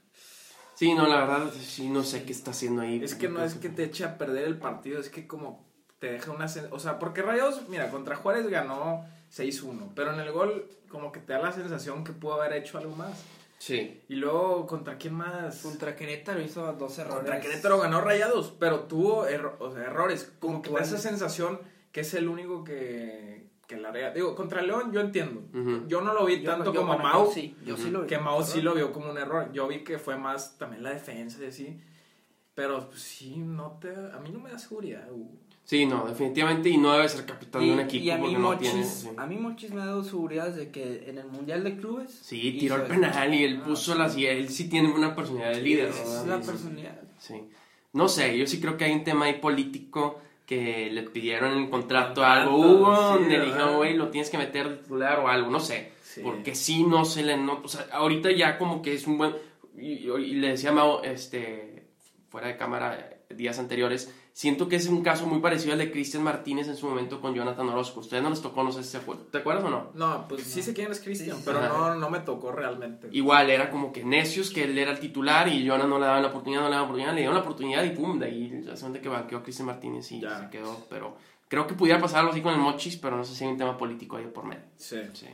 [0.74, 3.02] Sí, no, la verdad, sí, no sé qué está haciendo ahí.
[3.04, 5.66] Es que no es que te eche a perder el partido, es que como
[6.00, 6.46] te deja una...
[6.72, 11.20] O sea, porque Rayados, mira, contra Juárez ganó 6-1, pero en el gol como que
[11.20, 13.24] te da la sensación que pudo haber hecho algo más.
[13.58, 14.02] Sí.
[14.10, 15.62] Y luego, ¿contra quién más?
[15.62, 17.18] Contra Querétaro hizo dos errores.
[17.20, 20.32] Contra Querétaro ganó Rayados, pero tuvo erro- o sea, errores.
[20.40, 21.60] Como que da esa sensación
[21.92, 24.12] que es el único que, que la rega.
[24.12, 25.42] Digo, contra León yo entiendo.
[25.58, 25.88] Ujú.
[25.88, 27.25] Yo no lo vi Yo- tanto yo- como bueno, Mau.
[27.28, 28.08] yo sí, yo sí lo vi.
[28.08, 29.52] Que Mao sí lo vio como un error.
[29.54, 31.82] Yo vi que fue más también la defensa y así.
[32.54, 35.10] Pero pues, sí, no te, a mí no me da seguridad.
[35.12, 35.32] Hugo.
[35.66, 38.22] Sí, no, definitivamente, y no debe ser capitán Y, de un equipo y a mí
[38.22, 38.84] porque no tiene...
[38.84, 39.10] sí.
[39.18, 42.56] a mí Mochis me ha dado seguridad de que en el Mundial de Clubes Sí,
[42.60, 44.16] tiró el penal y él Ah, puso las...
[44.16, 47.02] Y él sí tiene una personalidad de líder, es la personalidad.
[47.18, 47.42] Sí.
[47.94, 51.64] No sé, yo sí creo que hay un tema ahí político que le pidieron en
[51.64, 52.58] el contrato Contrato, algo.
[52.58, 55.94] Hugo, sí, le dijeron, güey, lo tienes que meter de titular o algo, no sé.
[56.04, 56.22] Sí.
[56.24, 57.62] Porque sí no se le nota.
[57.64, 59.34] O sea, ahorita ya como que es un buen.
[59.75, 61.88] Y, y le decía a Mao, este,
[62.30, 66.22] fuera de cámara, días anteriores, siento que es un caso muy parecido al de Cristian
[66.22, 68.02] Martínez en su momento con Jonathan Orozco.
[68.02, 69.28] Ustedes no les tocó, no sé si se acuerdan.
[69.32, 69.92] ¿Te acuerdas o no?
[69.94, 71.70] No, pues sí sé quién es Cristian, Sí, pero Ajá.
[71.70, 73.08] no, no me tocó realmente.
[73.14, 76.22] Igual, era como que necios que él era el titular y Jonathan no le daban
[76.22, 78.62] la oportunidad, no le daban la oportunidad, le dieron la oportunidad y pum, de ahí
[78.66, 80.38] ya se que banqueó a Cristian Martínez y Ya.
[80.42, 80.86] se quedó.
[80.90, 81.16] Pero
[81.48, 83.58] creo que pudiera pasar algo así con el Mochis, pero no sé si hay un
[83.58, 84.64] tema político ahí por medio.
[84.76, 84.98] Sí.
[85.14, 85.28] Sí.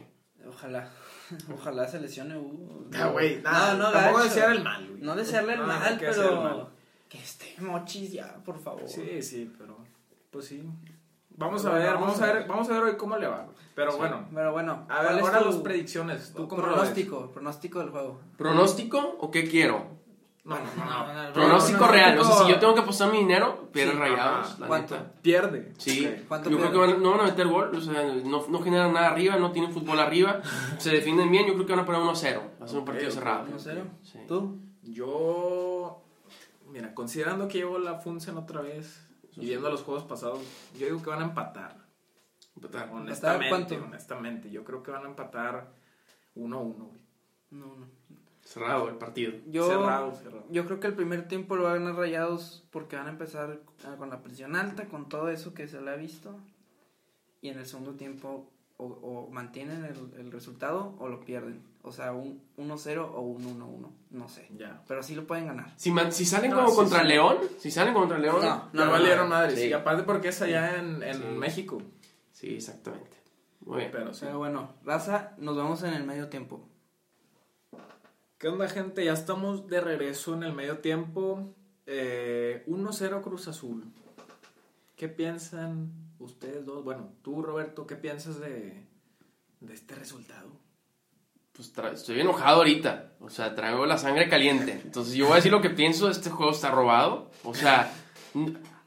[0.47, 0.91] Ojalá.
[1.55, 2.85] Ojalá se lesione Hugo.
[2.93, 5.01] Ah, güey, no, nada, no, tampoco desear el mal, güey.
[5.01, 6.67] No desearle el No, no mal, pero mal.
[7.11, 8.87] Que esté Mochis ya, por favor.
[8.87, 9.75] Sí, sí, pero
[10.31, 10.63] pues sí.
[11.35, 12.47] Vamos a Bueno, ver, vamos vamos a a ver, ver.
[12.47, 13.47] vamos a ver hoy cómo le va.
[13.75, 13.97] Pero Sí.
[13.97, 16.33] bueno, Pero bueno, a ver, ¿cuál es ahora tu las predicciones.
[16.33, 16.75] ¿Tú cómo lo ves?
[16.77, 18.21] pronóstico, pronóstico del juego.
[18.37, 19.99] ¿Pronóstico o qué quiero?
[20.43, 20.85] No, no, no.
[20.85, 21.33] no.
[21.33, 22.17] Pronóstico Pronóstico- real.
[22.19, 24.95] O sea, si yo tengo que apostar mi dinero, pierde Sí, rayados, la ¿Cuánto?
[24.95, 25.11] neta.
[25.21, 25.73] Pierde.
[25.77, 26.09] Sí.
[26.27, 28.93] ¿Cuánto yo creo que van- no van a meter gol, o sea, no, no generan
[28.93, 30.41] nada arriba, no tienen fútbol arriba,
[30.79, 32.87] se defienden bien, yo creo que van a poner 1-0, va a ser un Ok,
[32.87, 33.45] partido cerrado.
[33.47, 33.83] 1-0.
[34.01, 34.19] Sí.
[34.27, 34.59] ¿Tú?
[34.83, 36.01] Yo,
[36.71, 40.39] mira, considerando que llevo la Función otra vez y viendo los juegos pasados,
[40.77, 41.77] yo digo que van a empatar.
[42.55, 42.89] Empatar.
[42.91, 45.71] Honestamente, honestamente, yo creo que van a empatar
[46.35, 46.73] 1-1.
[46.75, 47.01] güey.
[47.51, 47.87] No, no.
[48.43, 49.33] Cerrado el partido.
[49.47, 50.45] Yo, Cerrado, cerrado.
[50.49, 53.61] yo creo que el primer tiempo lo van a ganar Rayados porque van a empezar
[53.85, 56.39] ah, con la presión alta, con todo eso que se le ha visto.
[57.39, 61.61] Y en el segundo tiempo o, o mantienen el, el resultado o lo pierden.
[61.83, 63.89] O sea, un 1-0 o un 1-1.
[64.11, 64.47] No sé.
[64.55, 64.83] Ya.
[64.87, 65.73] Pero sí lo pueden ganar.
[65.77, 67.07] Si, man- si salen No, como sí, contra sí.
[67.07, 69.59] León, si salen contra León, No, Ya no, valieron madres.
[69.59, 69.67] Sí.
[69.67, 71.23] Y aparte porque es allá en, en Sí.
[71.23, 71.81] México.
[72.31, 73.17] Sí, exactamente.
[73.61, 73.89] Muy bien.
[73.91, 74.25] Pero sí.
[74.25, 76.67] Pero bueno, Raza, nos vemos en el medio tiempo.
[78.37, 79.05] ¿Qué onda, gente?
[79.05, 81.53] Ya estamos de regreso en el medio tiempo.
[81.85, 83.85] Eh, 1-0 Cruz Azul.
[84.95, 86.83] ¿Qué piensan ustedes dos?
[86.83, 88.85] Bueno, tú, Roberto, ¿qué piensas de,
[89.59, 90.49] de este resultado?
[91.75, 93.13] Pues estoy enojado ahorita.
[93.19, 94.81] O sea, traigo la sangre caliente.
[94.83, 96.09] Entonces yo voy a decir lo que pienso.
[96.09, 97.29] Este juego está robado.
[97.43, 97.93] O sea,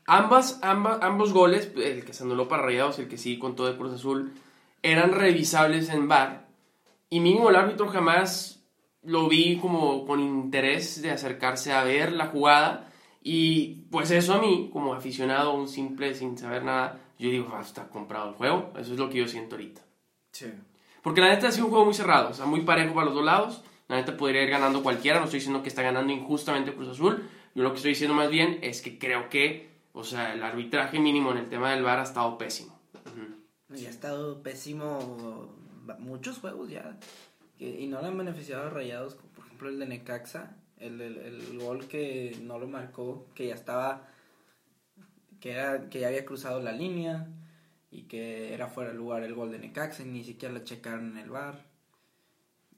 [0.06, 3.54] ambas, ambas, ambos goles, el que se anuló para Rayados y el que sí con
[3.54, 4.32] todo de Cruz Azul,
[4.82, 6.48] eran revisables en VAR.
[7.10, 8.64] Y mínimo el árbitro jamás
[9.02, 12.90] lo vi como con interés de acercarse a ver la jugada.
[13.22, 17.60] Y pues eso a mí, como aficionado, un simple sin saber nada, yo digo, ah,
[17.60, 18.72] está comprado el juego.
[18.76, 19.80] Eso es lo que yo siento ahorita.
[20.32, 20.46] Sí.
[21.04, 23.14] Porque la neta ha sido un juego muy cerrado, o sea, muy parejo para los
[23.14, 23.62] dos lados.
[23.88, 27.28] La neta podría ir ganando cualquiera, no estoy diciendo que está ganando injustamente Cruz Azul.
[27.54, 30.98] Yo lo que estoy diciendo más bien es que creo que, o sea, el arbitraje
[30.98, 32.80] mínimo en el tema del VAR ha estado pésimo.
[33.04, 33.76] Ujú.
[33.78, 35.54] Y ha estado pésimo
[35.98, 36.98] muchos juegos ya.
[37.58, 40.56] y no le han beneficiado a Rayados, como por ejemplo el de Necaxa.
[40.78, 44.08] El, el, el gol que no lo marcó, que ya estaba.
[45.38, 47.28] Que, era, que ya había cruzado la línea.
[47.94, 50.02] Y que era fuera de lugar el gol de Necaxa.
[50.02, 51.64] Y ni siquiera lo checaron en el bar.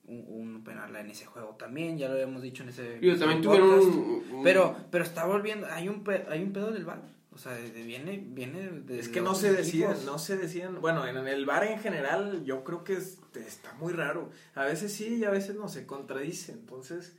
[0.05, 3.00] Un, un penal en ese juego también, ya lo habíamos dicho en ese.
[3.18, 5.66] También tuvieron un, un- Pero, pero está volviendo.
[5.68, 7.02] Hay un, hay un pedo del bar.
[7.33, 9.00] O sea, de- viene, viene de.
[9.00, 10.81] Es que no se deciden, no se deciden.
[10.81, 14.31] Bueno, en el bar en general yo creo que es- está muy raro.
[14.55, 16.52] A veces sí y a veces no, se contradice.
[16.52, 17.16] Entonces,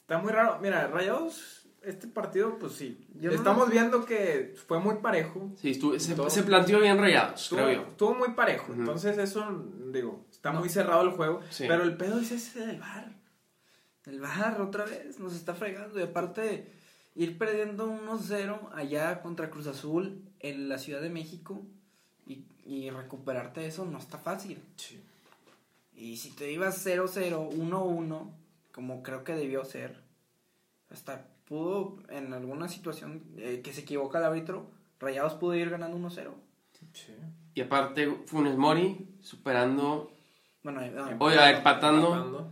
[0.00, 0.58] está muy raro.
[0.60, 1.55] Mira, Rayados,
[1.86, 3.06] este partido, pues sí.
[3.20, 5.50] Yo no- Estamos viendo que fue muy parejo.
[5.60, 6.28] Sí, estuvo- se, Todo.
[6.30, 7.88] se planteó bien rayados, Estuvo, creo yo.
[7.88, 8.72] estuvo muy parejo.
[8.72, 9.46] Entonces, eso,
[9.92, 11.40] digo, está muy cerrado el juego.
[11.50, 11.64] Sí.
[11.68, 13.14] Pero el pedo es ese del bar.
[14.04, 15.98] El bar otra vez nos está fregando.
[15.98, 16.70] Y aparte,
[17.14, 21.62] ir perdiendo 1-0 allá contra Cruz Azul en la Ciudad de México
[22.26, 24.60] y, y recuperarte de eso no está fácil.
[25.94, 28.30] Y si te ibas 0-0, 1-1,
[28.72, 30.02] como creo que debió ser,
[30.90, 34.66] hasta pudo en alguna situación eh, que se equivoca el árbitro,
[35.00, 36.30] Rayados pudo ir ganando 1-0.
[37.54, 40.10] Y aparte, Funes Mori superando,
[40.62, 42.50] Bueno, eh, no, Oye, empatando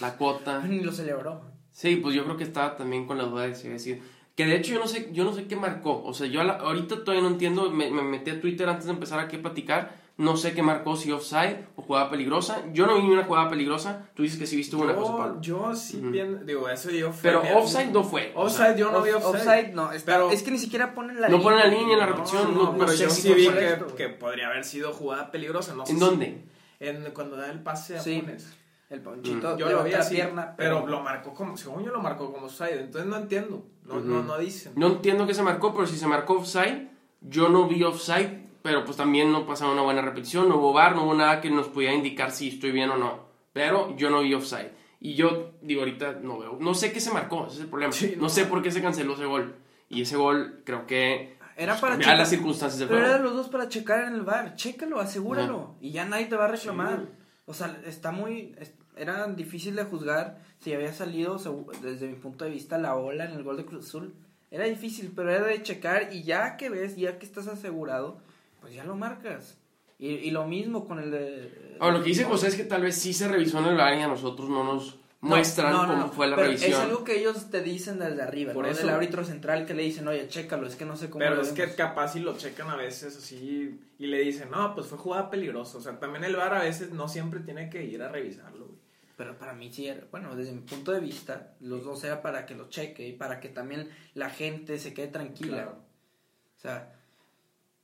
[0.00, 0.60] la cuota.
[0.66, 1.42] Ni lo celebró.
[1.72, 4.02] Sí, pues yo creo que estaba también con la duda de si decir.
[4.34, 6.02] Que de hecho yo no sé, yo no sé qué marcó.
[6.04, 7.70] O sea, yo a la- ahorita todavía no entiendo.
[7.70, 9.94] Me, me metí a Twitter antes de empezar aquí a platicar.
[10.18, 12.62] No sé qué marcó, si offside o jugada peligrosa.
[12.72, 14.08] Yo no vi ni una jugada peligrosa.
[14.14, 15.40] Tú dices que sí viste una cosa, Pablo.
[15.42, 18.32] yo sí bien, digo, eso yo fue Pero offside no fue.
[18.34, 19.72] o sea, Offside yo no vi Off- offside.
[19.74, 21.42] no, está- Pero- es que ni siquiera ponen la No línea.
[21.52, 24.08] ponen la línea en la repetición, no, pero sé yo si sí vi que, que
[24.08, 25.74] podría haber sido jugada peligrosa.
[25.74, 26.44] No sé ¿En si- dónde?
[26.80, 28.18] En, cuando da el pase a Sí.
[28.20, 28.54] Funes.
[28.88, 29.58] El ponchito Mm.
[29.58, 32.46] Yo de lo vi así, pierna, pero, lo marcó como, según yo lo marcó como
[32.46, 34.72] offside, entonces no entiendo, no, no, no dicen.
[34.76, 36.88] No entiendo qué se marcó, pero si se marcó offside,
[37.20, 40.96] yo no vi offside, pero pues también no pasaron una buena repetición, no hubo bar,
[40.96, 43.20] no hubo nada que nos pudiera indicar si estoy bien o no.
[43.52, 44.72] Pero yo no vi offside.
[44.98, 47.92] Y yo digo ahorita no veo, no sé qué se marcó, ese es el problema.
[47.92, 48.28] Sí, no no.
[48.28, 49.54] sé por qué se canceló ese gol.
[49.88, 52.18] Y ese gol creo que Era pues, para checar.
[52.18, 53.14] las circunstancias del Pero juego.
[53.14, 54.56] eran los dos para checar en el bar.
[54.56, 55.76] Chécalo, asegúralo.
[55.80, 57.02] Y ya nadie te va a reclamar.
[57.02, 57.24] Sí.
[57.46, 58.56] O sea, está muy.
[58.96, 61.38] era difícil de juzgar si había salido,
[61.82, 64.12] desde mi punto de vista, la ola en el gol de Cruz Azul.
[64.50, 66.12] Era difícil, pero era de checar.
[66.12, 68.18] Y ya que ves, ya que estás asegurado,
[68.66, 69.56] pues ya lo marcas.
[69.98, 71.76] Y, y lo mismo con el de.
[71.80, 73.96] Ahora, lo que dice José es que tal vez sí se revisó en el bar
[73.96, 76.72] y a nosotros no nos No, muestran no, no, cómo no, fue la pero revisión.
[76.72, 78.70] Es algo que ellos te dicen desde arriba, Por ¿no?
[78.72, 81.36] eso- Del árbitro central que le dicen, oye, chécalo, es que no sé cómo Pero
[81.36, 81.76] lo es que vemos".
[81.76, 85.78] capaz si lo checan a veces así y le dicen, no, pues fue jugada peligrosa.
[85.78, 88.66] O sea, también el VAR a veces no siempre tiene que ir a revisarlo.
[88.66, 88.78] güey.
[89.16, 92.44] Pero para mí sí era, bueno, desde mi punto de vista, los dos era para
[92.44, 95.54] que lo cheque y para que también la gente se quede tranquila.
[95.56, 95.78] Claro.
[96.58, 96.92] O sea,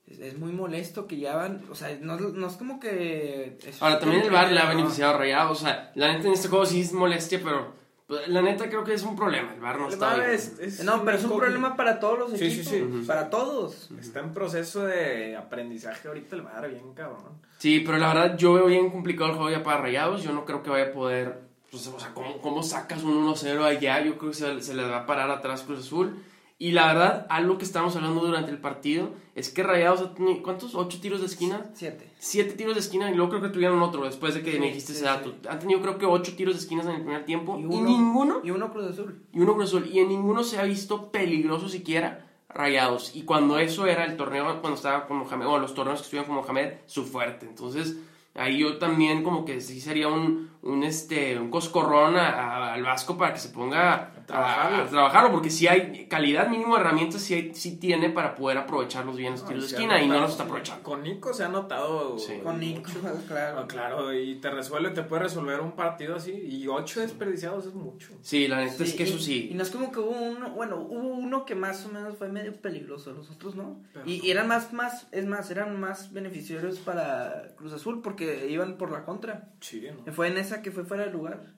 [0.06, 3.58] es, es muy molesto que ya van, o sea, no, no es como que...
[3.64, 5.60] es- Ahora, también el VAR le ha beneficiado a Rayados.
[5.60, 7.72] O sea, la neta en este juego sí es molestia, pero
[8.06, 9.54] pues, la neta creo que es un problema.
[9.54, 10.30] El VAR no El está bien.
[10.30, 13.06] es- es No, pero es un problema para todos los Sí, sí, equipos, sí.
[13.06, 13.90] para todos.
[13.98, 17.40] Está en proceso de aprendizaje ahorita el VAR, bien cabrón.
[17.58, 20.22] Sí, pero la verdad yo veo bien complicado el juego ya para Rayados.
[20.24, 21.40] Yo no creo que vaya a poder.
[21.70, 24.02] Pues, o sea, ¿cómo, cómo sacas un 1-0 allá?
[24.04, 26.22] Yo creo que se, se le va a parar atrás Cruz Azul.
[26.62, 30.44] Y la verdad, algo que estábamos hablando durante el partido es que Rayados ha tenido.
[30.44, 30.76] ¿Cuántos?
[30.76, 31.66] ¿Ocho tiros de esquina?
[31.74, 32.08] Siete.
[32.20, 34.66] Siete tiros de esquina y luego creo que tuvieron otro después de que Sí, me
[34.68, 35.30] dijiste sí, ese dato.
[35.32, 35.48] sí.
[35.48, 37.88] Han tenido creo que ocho tiros de esquinas en el primer tiempo y, Y uno-
[37.90, 39.24] ninguno Y uno Cruz Azul.
[39.32, 39.88] y uno Cruz Azul.
[39.92, 43.16] Y en ninguno se ha visto peligroso siquiera rayados.
[43.16, 46.28] Y cuando eso era el torneo, cuando estaba con Mohamed, o los torneos que estuvieron
[46.32, 47.46] con Mohamed, su fuerte.
[47.46, 47.96] Entonces,
[48.34, 52.82] ahí yo también como que sí sería un, un, este, un coscorrón a- a- al
[52.84, 54.82] Vasco para que se ponga trabajarlo.
[54.82, 55.30] a trabajarlo.
[55.32, 59.32] Porque si hay calidad mínimo de herramientas, sí, hay- sí tiene para poder aprovecharlos bien
[59.32, 60.82] los tiros de esquina y no los está aprovechando.
[60.82, 62.18] Con Nico se ha notado.
[62.18, 62.34] Sí.
[62.42, 62.82] Con Nico,
[63.28, 63.60] claro.
[63.60, 66.32] Ah, claro, y te resuelve, te puede resolver un partido así.
[66.32, 68.08] Y ocho desperdiciados es mucho.
[68.22, 69.48] Sí, la neta es que y- eso sí.
[69.50, 72.28] Y no es como que hubo uno, bueno, hubo uno que más o menos fue
[72.28, 73.80] medio peligroso, los otros no.
[73.92, 74.24] Pero Y, no.
[74.24, 79.04] eran más, más, es más, eran más beneficiarios para Cruz Azul porque iban por la
[79.04, 79.48] contra.
[79.60, 80.12] Sí, ¿no?
[80.12, 81.52] Fue en esa que fue fuera de lugar.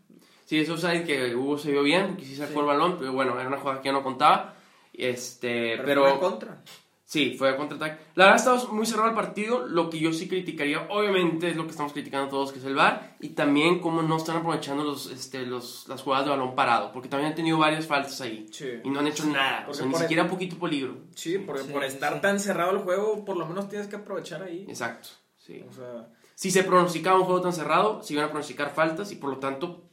[0.44, 2.58] Sí, eso sabe que Hugo se vio bien, porque sí sacó Sí.
[2.60, 4.54] el balón, pero bueno, era una jugada que ya no contaba.
[4.92, 6.62] Este, Pero, pero, fue contra.
[7.04, 8.00] sí, fue de contraataque.
[8.14, 11.64] La verdad estaba muy cerrado el partido, lo que yo sí criticaría, obviamente es lo
[11.64, 15.10] que estamos criticando todos, que es el VAR, y también cómo no están aprovechando los,
[15.10, 18.68] este, los, las jugadas de balón parado, porque también han tenido varias faltas ahí, Sí.
[18.84, 20.96] y no han hecho nada, o sea, ni por el- siquiera poquito peligro.
[21.16, 22.20] Sí, porque Sí, por estar sí.
[22.20, 24.64] tan cerrado el juego, por lo menos tienes que aprovechar ahí.
[24.68, 25.64] Exacto, sí.
[25.68, 29.16] O sea, Si se pronosticaba un juego tan cerrado, se iban a pronosticar faltas, y
[29.16, 29.83] por lo tanto,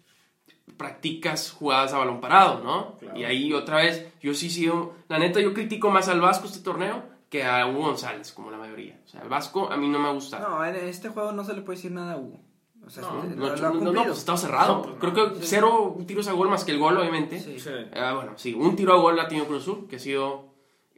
[0.77, 2.97] practicas jugadas a balón parado, ¿no?
[2.97, 3.17] Claro.
[3.17, 6.59] Y ahí otra vez, yo sí sigo, la neta yo critico más al Vasco este
[6.59, 8.99] torneo que a Hugo González, como la mayoría.
[9.05, 10.49] O sea, el Vasco a mí no me ha gustado.
[10.49, 12.39] No, en este juego no se le puede decir nada a Hugo.
[12.85, 14.03] O sea, No, este- No, lo- no, lo ha no, no, cumplido.
[14.05, 14.75] pues estaba cerrado.
[14.77, 17.39] No, pues, Creo que cero tiros a gol más que el gol, obviamente.
[17.39, 17.59] Sí.
[17.59, 17.69] Sí.
[17.95, 20.49] Ah, bueno, sí, un tiro a gol la ha tenido Cruz Azul, que ha sido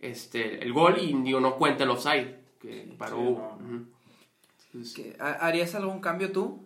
[0.02, 3.18] este, el gol y digo, no cuenta el offside, que paró.
[3.18, 3.58] Sí, Hugo.
[3.60, 3.66] no.
[3.66, 3.86] Ujú.
[4.74, 5.16] Entonces, ¿Qué?
[5.20, 6.63] ¿Ha- ¿Harías algún cambio tú?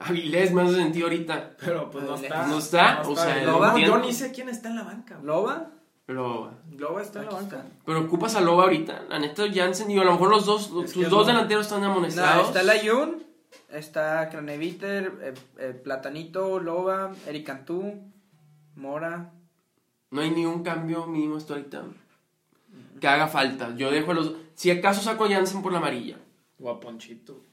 [0.00, 1.56] Avilés me hace sentido ahorita.
[1.60, 2.48] Pero pues no No está.
[2.58, 3.96] está, o sea, no no, entiendo.
[3.98, 5.14] yo ni sé quién está en la banca.
[5.16, 5.26] güey.
[5.26, 5.70] ¿Loba?
[6.06, 7.56] Pero, Loba está en la banca.
[7.58, 7.68] está.
[7.84, 9.04] pero ocupas a Loba ahorita.
[9.08, 11.32] La neta, Jansen, digo, a lo mejor los dos, los, tus dos no.
[11.32, 12.48] delanteros están No, amonestados.
[12.48, 13.22] está el Ayun,
[13.70, 17.94] está Craneviter, eh, eh, Platanito, Loba, Eric Cantú,
[18.76, 19.32] Mora.
[20.10, 21.84] No hay ni un cambio mínimo hasta ahorita
[23.00, 23.74] que haga falta.
[23.76, 24.32] Yo dejo a los.
[24.54, 26.16] Si acaso saco a Jansen por la amarilla.
[26.58, 27.44] O a Ponchito.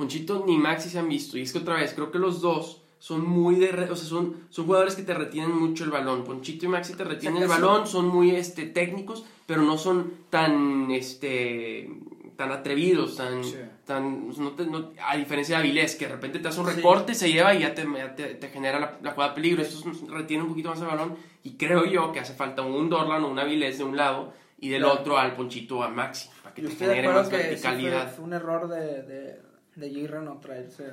[0.00, 1.36] Ponchito ni Maxi se han visto.
[1.38, 3.68] Y es que otra vez, creo que los dos son muy de.
[3.72, 6.24] re- O sea, son, son jugadores que te retienen mucho el balón.
[6.24, 10.90] Ponchito y Maxi te retienen el balón, son muy este, técnicos, pero no son tan.
[10.90, 11.90] Este,
[12.36, 13.44] tan atrevidos, tan.
[13.44, 13.56] Sí.
[13.84, 16.76] tan no te- no- a diferencia de Avilés, que de repente te hace un Sí.
[16.76, 19.60] recorte, se lleva y ya te, ya te, te genera la, la jugada de peligro.
[19.62, 21.16] Estos retienen un poquito más el balón.
[21.44, 24.68] Y creo yo que hace falta un Dorlan o un Avilés de un lado y
[24.70, 25.00] del Claro.
[25.00, 28.14] otro al Ponchito o a Maxi, para que Yo te genere más sí fue, verticalidad.
[28.14, 29.40] fue un error de, de,
[29.76, 30.86] de Girra no traerse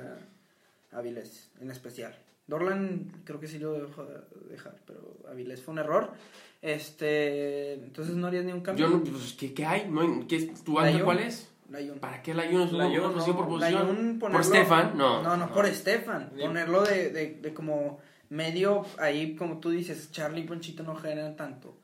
[0.92, 2.14] a Avilés, en especial.
[2.46, 4.18] Dorlan creo que sí lo dejó de
[4.50, 6.12] dejar, pero Avilés fue un error.
[6.62, 8.88] Este, entonces no harías ni un cambio.
[8.88, 9.88] Yo no, pues, ¿qué, qué hay?
[9.90, 11.02] No hay ¿qué, ¿Tu Layún.
[11.02, 11.48] cuál es?
[11.70, 11.98] Layún.
[11.98, 14.18] ¿Para qué la Ayun es una, no, por posición?
[14.18, 14.96] ponerlo- ¿Por Stefan?
[14.96, 15.22] No.
[15.22, 16.30] No, no, por Estefan.
[16.34, 17.98] Ni- Ponerlo de, de, de como
[18.30, 21.76] medio, ahí como tú dices, Charlie y Ponchito no generan tanto.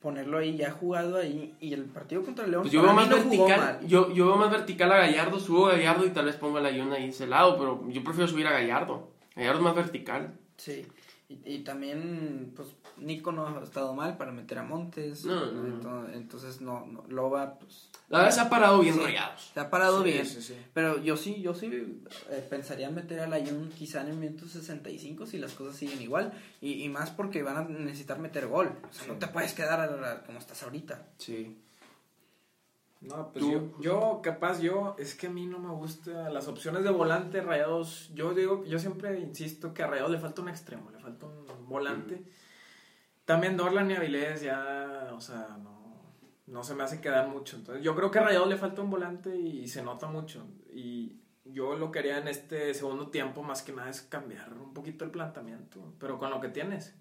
[0.00, 3.16] Ponerlo ahí ya jugado ahí y el partido contra León Pues yo veo más no
[3.16, 6.58] vertical, yo, yo veo más vertical a Gallardo, subo a Gallardo y tal vez pongo
[6.58, 9.08] a la Ayun ahí ese lado, pero yo prefiero subir a Gallardo.
[9.34, 10.34] Gallardo es más vertical.
[10.56, 10.86] Sí,
[11.28, 15.24] y, y también, pues, Nico no ha estado mal para meter a Montes.
[15.24, 15.66] No, no, no.
[15.74, 19.00] Entonces, entonces no, no, Loba, pues, La verdad se ha parado bien Sí.
[19.00, 19.50] rayados.
[19.52, 20.24] se ha parado Sí, bien.
[20.26, 20.54] sí, sí.
[20.72, 21.66] Pero yo sí, yo sí
[22.30, 26.32] eh, pensaría meter a Layun quizá en el minuto 65 si las cosas siguen igual.
[26.60, 28.70] Y, y más porque van a necesitar meter gol.
[28.88, 31.06] O sea, no te puedes quedar a- como estás ahorita.
[31.18, 31.58] Sí.
[33.00, 36.82] No, pues yo, yo, capaz, yo, es que a mí no me gusta las opciones
[36.82, 38.10] de volante, rayados.
[38.14, 41.68] Yo digo, yo siempre insisto que a rayados le falta un extremo, le falta un
[41.68, 42.24] volante.
[43.24, 45.76] También Dorlan y Avilés ya, o sea, no,
[46.46, 47.56] no se me hace quedar mucho.
[47.56, 50.46] Entonces, yo creo que a rayados le falta un volante y, se nota mucho.
[50.72, 54.72] Y yo lo que haría en este segundo tiempo, más que nada, es cambiar un
[54.72, 56.94] poquito el planteamiento, pero con lo que tienes.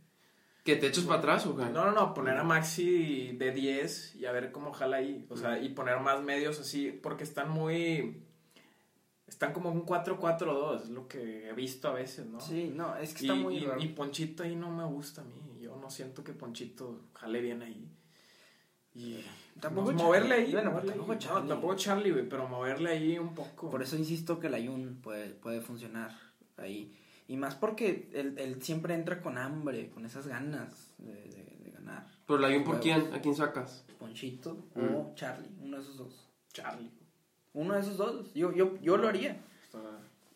[0.65, 1.63] ¿Que te echas para atrás o qué?
[1.65, 5.25] No, no, no, poner a Maxi de 10 y a ver cómo jala ahí.
[5.29, 8.21] O sea, y poner más medios así, porque están muy.
[9.27, 12.39] Están como un 4-4-2, es lo que he visto a veces, ¿no?
[12.39, 13.81] Sí, no, es que Y, está muy y- raro.
[13.81, 15.59] y Ponchito ahí no me gusta a mí.
[15.61, 17.87] Yo no siento que Ponchito jale bien ahí.
[18.93, 19.19] Y.
[19.59, 20.03] Tampoco no, Charlie.
[20.07, 20.51] moverle ahí.
[20.51, 21.17] Bueno, moverle tampoco ahí.
[21.19, 21.41] Charlie.
[21.43, 23.69] No, tampoco Charlie, güey, pero moverle ahí un poco.
[23.69, 26.11] Por eso insisto que el Ayun puede, puede funcionar
[26.57, 26.95] ahí.
[27.27, 31.71] Y más porque él, él siempre entra con hambre, con esas ganas de, de- de
[31.71, 32.05] ganar.
[32.27, 33.13] Pero la Ayun, ¿por quién?
[33.13, 33.83] ¿A quién sacas?
[33.99, 34.95] Ponchito Mm.
[34.95, 36.27] o Charlie, uno de esos dos.
[36.53, 36.91] Charlie.
[37.53, 38.33] Uno de esos dos.
[38.33, 39.37] Yo, yo, yo lo haría.
[39.63, 39.79] Está-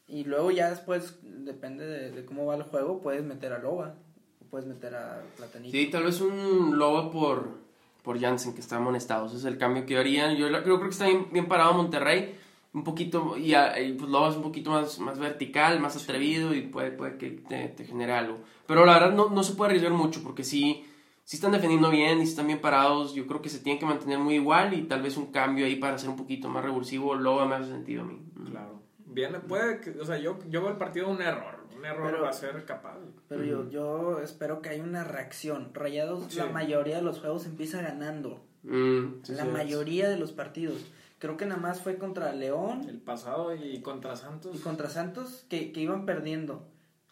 [0.08, 3.96] Y luego ya después, depende de, de cómo va el juego, puedes meter a Loba.
[4.42, 5.72] O puedes meter a Platanito.
[5.72, 7.60] Sí, tal vez un lobo por,
[8.02, 9.28] por Jansen, que está amonestado.
[9.28, 10.34] Ese es el cambio que yo haría.
[10.34, 12.36] Yo creo, creo que está bien, bien parado Monterrey.
[12.72, 16.54] Un poquito, y, a- y, pues Lobo es un poquito más, más vertical, más atrevido
[16.54, 18.40] y puede, puede que te, te genere algo.
[18.68, 20.86] Pero la verdad no, no se puede arriesgar mucho porque sí,
[21.24, 23.16] sí están defendiendo bien y están bien parados.
[23.16, 25.78] Yo creo que se tienen que mantener muy igual y tal vez un cambio ahí
[25.78, 27.16] para ser un poquito más revulsivo.
[27.16, 28.22] Lobo me hace sentido a mí.
[28.52, 28.84] Claro.
[29.12, 31.66] Bien, puede que, o sea, yo, yo veo el partido un error.
[31.76, 32.98] Un error Pero- va a ser capaz.
[33.28, 35.72] Pero yo, yo espero que haya una reacción.
[35.74, 36.38] Rayados, Sí.
[36.38, 38.44] la mayoría de los juegos empieza ganando.
[38.62, 39.50] Mm, sí, la sí.
[39.50, 40.86] mayoría de los partidos.
[41.20, 44.56] Creo que nada más fue contra León El pasado y contra Santos.
[44.56, 46.68] y contra Santos que, que iban perdiendo.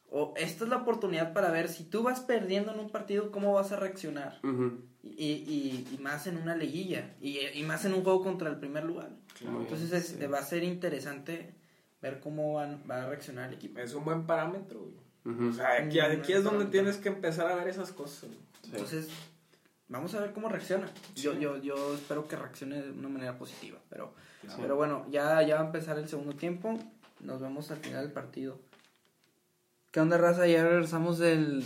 [0.09, 3.53] O esta es la oportunidad para ver si tú vas perdiendo en un partido, cómo
[3.53, 4.39] vas a reaccionar.
[4.43, 4.79] Ujú.
[5.03, 7.15] Y, y, y más en una liguilla.
[7.21, 9.09] Y, y más en un juego contra el primer lugar.
[9.37, 9.59] Claro.
[9.61, 10.25] Entonces es- Sí.
[10.25, 11.53] va a ser interesante
[12.01, 13.79] ver cómo van, va a reaccionar el equipo.
[13.79, 15.49] Es un buen parámetro, güey.
[15.49, 18.29] O sea, aquí, aquí es donde tienes que empezar a ver esas cosas.
[18.61, 18.69] Sí.
[18.71, 19.09] Entonces,
[19.89, 20.91] vamos a ver cómo reacciona.
[21.15, 21.39] Yo, Sí.
[21.39, 23.77] yo, yo espero que reaccione de una manera positiva.
[23.89, 24.13] Pero,
[24.59, 26.77] pero bueno, ya, ya va a empezar el segundo tiempo.
[27.19, 28.59] Nos vemos al final del partido.
[29.91, 30.45] ¿Qué onda, raza?
[30.47, 31.63] Ya regresamos del,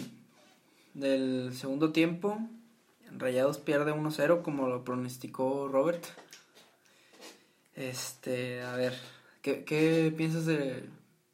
[0.94, 2.40] del segundo tiempo.
[3.18, 6.04] Rayados pierde 1-0, como lo pronosticó Robert.
[7.76, 8.94] Este, a ver,
[9.42, 10.84] ¿qué, qué piensas de,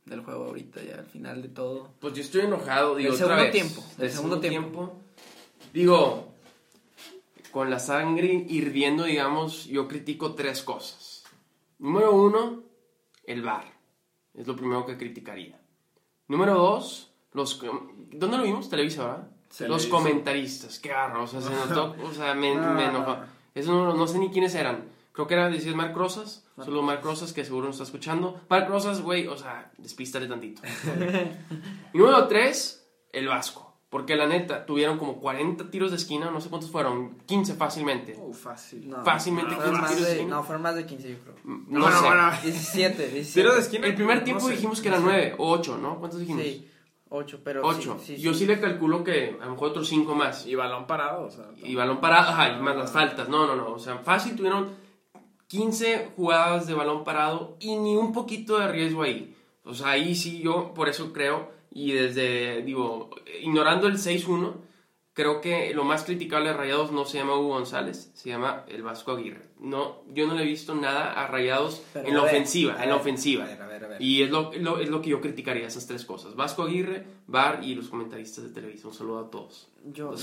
[0.05, 1.91] del juego ahorita, ya al final de todo.
[1.99, 3.51] Pues yo estoy enojado, digo, Del segundo vez.
[3.51, 4.99] tiempo, del segundo tiempo.
[5.73, 6.26] Digo,
[7.57, 11.23] con la sangre hirviendo, digamos, yo critico tres cosas.
[11.79, 12.61] Número uno,
[13.23, 13.65] el bar.
[14.35, 15.59] Es lo primero que criticaría.
[16.27, 17.59] Número dos, los...
[18.11, 18.69] ¿Dónde lo vimos?
[18.69, 19.67] Televisa, ¿verdad?
[19.67, 20.77] Los comentaristas.
[20.77, 23.15] Qué barro, o sea, se notó, o sea, me, no, enojó.
[23.15, 23.25] no.
[23.55, 24.89] Eso no, no sé ni quiénes eran.
[25.11, 26.47] Creo que era, decías, Marc Rosas.
[26.63, 28.39] Solo Marc Rosas, que seguro nos está escuchando.
[28.51, 30.61] Marc Rosas, güey, o sea, despístale tantito.
[31.91, 33.66] Y número 3, el Vasco.
[33.97, 38.15] Porque la neta, tuvieron como 40 tiros de esquina, no sé cuántos fueron, 15 fácilmente.
[38.15, 38.87] Uh, fácil.
[38.87, 40.35] No, Fácilmente quince más tiros de de, esquina.
[40.35, 41.35] no, fueron más de 15, yo creo.
[41.43, 42.05] No Bueno, sé.
[42.05, 42.31] bueno.
[42.43, 43.33] 17, 17.
[43.41, 43.87] Tiro de esquina.
[43.87, 44.51] El primer no tiempo sé.
[44.51, 45.97] dijimos que eran 9 o 8, ¿no?
[45.97, 46.43] ¿Cuántos dijimos?
[46.43, 46.69] Sí,
[47.09, 47.97] 8, pero 8.
[48.03, 48.39] sí, sí, Yo sí.
[48.41, 50.45] sí le calculo que a lo mejor otros 5 más.
[50.45, 51.45] Y balón parado, o sea.
[51.63, 53.27] Y balón parado, ajá, y más las faltas.
[53.29, 53.71] No, no, no.
[53.73, 54.75] O sea, fácil tuvieron
[55.47, 59.35] 15 jugadas de balón parado y ni un poquito de riesgo ahí.
[59.63, 63.11] O sea, ahí sí yo por eso creo, y desde, digo,
[63.41, 64.53] ignorando el 6-1,
[65.13, 68.81] creo que lo más criticable de Rayados no se llama Hugo González, se llama el
[68.83, 69.47] Vasco Aguirre.
[69.59, 72.83] No, yo no le he visto nada a Rayados Pero en la ver, ofensiva, a
[72.83, 73.43] en la ver, ofensiva.
[73.43, 74.01] A ver, a ver, ver.
[74.01, 76.35] Y es lo, lo- es lo que yo criticaría, esas tres cosas.
[76.35, 78.91] Vasco Aguirre, Bar y los comentaristas de televisión.
[78.91, 79.69] Un saludo a todos.
[79.85, 80.13] Yo,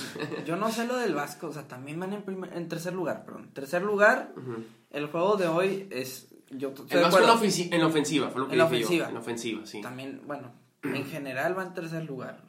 [0.47, 3.25] yo no sé lo del Vasco, o sea, también van en, primer- en tercer lugar,
[3.25, 3.51] perdón.
[3.53, 4.63] Tercer lugar, Ujú.
[4.91, 6.29] el juego de hoy es...
[6.51, 8.65] Yo El Vasco en la, en ofensiva, fue lo que En dije yo.
[8.67, 9.09] ofensiva.
[9.09, 9.81] En la ofensiva, sí.
[9.81, 10.53] También, bueno,
[10.85, 12.41] en general va en tercer lugar.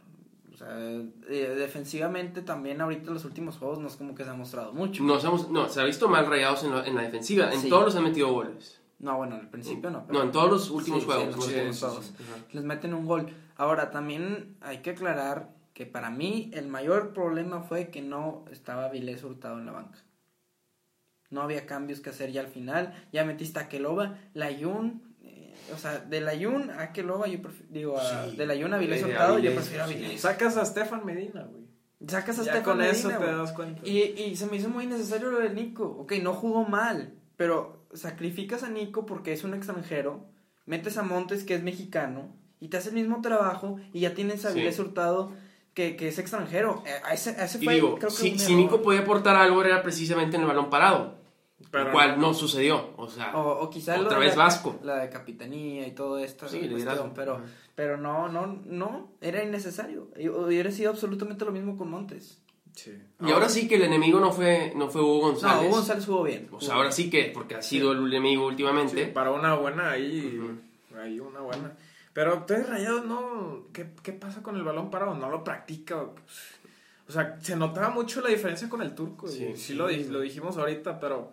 [0.54, 4.34] O sea, eh, defensivamente también ahorita los últimos juegos no es como que se ha
[4.36, 5.04] mostrado mucho.
[5.04, 7.52] Nos hemos- no, se ha visto mal rayados en, la- en la defensiva.
[7.54, 7.70] En Sí.
[7.70, 8.80] todos los han metido goles.
[9.00, 10.06] No, bueno, al principio no.
[10.10, 11.24] No, en todos los últimos Sí, juegos.
[11.26, 12.14] sí, los últimos juegos.
[12.54, 13.28] les meten un gol.
[13.58, 18.88] Ahora, también hay que aclarar que para mí el mayor problema fue que no estaba
[18.88, 20.00] Vilés Hurtado en la banca.
[21.30, 22.94] No había cambios que hacer ya al final.
[23.12, 25.02] Ya metiste a Keloba, Layun.
[25.74, 27.68] O sea, de Layun a Keloba, yo prefiero.
[27.72, 28.36] Digo, a, Sí.
[28.38, 29.94] de Layun a Vilés a Hurtado, yo prefiero a sí.
[29.96, 30.22] Vilés.
[30.22, 31.66] Sacas a Stefan Medina, güey.
[32.08, 33.38] Sacas a Ya Stefan con eso Medina, te güey.
[33.42, 33.82] das cuenta.
[33.84, 35.86] Y, y se me hizo muy innecesario lo de Nico.
[36.00, 40.26] Ok, no jugó mal, pero sacrificas a Nico porque es un extranjero,
[40.66, 44.46] metes a Montes que es mexicano y te hace el mismo trabajo y ya tienes
[44.46, 44.60] a Sí.
[44.60, 45.32] Vilés Hurtado
[45.74, 46.84] que, que es extranjero.
[46.86, 48.56] Eh, A ese, a ese Y digo, creo que si, si.
[48.56, 51.16] Nico podía aportar algo era precisamente en el balón parado.
[51.72, 52.92] Pero lo cual no sucedió.
[52.98, 54.80] O sea, O, o quizá otra vez la, Vasco.
[54.84, 56.48] La de capitanía y todo esto.
[56.48, 57.42] Sí, cuestión, pero,
[57.76, 60.08] pero no, no, no, era innecesario.
[60.18, 62.42] Y Hubiera sido absolutamente lo mismo con Montes.
[62.74, 62.92] Sí.
[63.22, 65.62] Y ahora sí que el enemigo no fue, no fue Hugo González.
[65.62, 66.48] No, Hugo González jugó bien.
[66.52, 69.06] O sea, ahora sí que, porque ha sido el enemigo últimamente.
[69.06, 70.42] Sí, para una buena ahí,
[71.02, 71.72] ahí una buena.
[72.14, 75.16] Pero ustedes rayados no, ¿qué, ¿qué pasa con el balón parado?
[75.16, 76.02] No lo practica.
[77.08, 79.28] O sea, se notaba mucho la diferencia con el turco.
[79.28, 79.74] Sí, Sí, sí.
[79.74, 81.32] lo, di- lo dijimos ahorita, pero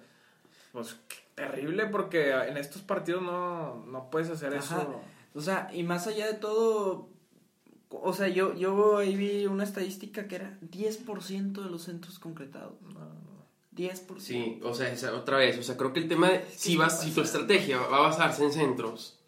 [0.72, 4.78] pues qué terrible porque en estos partidos no, no puedes hacer Ajá.
[4.82, 5.00] eso.
[5.34, 7.08] O sea, y más allá de todo,
[7.90, 12.74] o sea, yo, yo ahí vi una estadística que era 10% de los centros concretados.
[12.82, 13.32] No, no.
[13.76, 14.18] 10%.
[14.18, 17.00] Sí, o sea, esa- otra vez, o sea, creo que el tema de si vas,
[17.00, 19.18] si tu estrategia va a basarse en centros,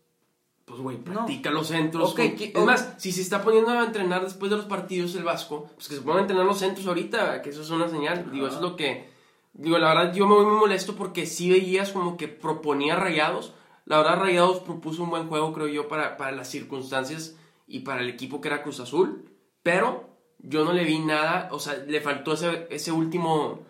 [0.66, 2.10] pues güey, practica los centros.
[2.12, 5.14] Ok, con- que- es más, si se está poniendo a entrenar después de los partidos
[5.14, 7.88] el Vasco, pues que se pongan a entrenar los centros ahorita, que eso es una
[7.88, 8.30] señal.
[8.30, 9.13] Digo, eso es lo que.
[9.54, 13.54] Digo, la verdad, yo me voy muy molesto porque sí veías como que proponía rayados.
[13.86, 17.36] La verdad, Rayados propuso un buen juego, creo yo, para, para las circunstancias
[17.66, 19.28] y para el equipo que era Cruz Azul.
[19.62, 23.60] Pero yo no le vi nada, o sea, le faltó ese, ese último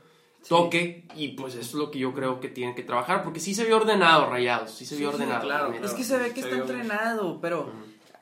[0.48, 3.54] toque y pues eso es lo que yo creo que tiene que trabajar porque sí
[3.54, 5.44] se vio ordenado Rayados, sí se vio Sí, sí, ordenado.
[5.46, 5.72] claro.
[5.84, 7.70] Es que se ve que Se está vio- entrenado, pero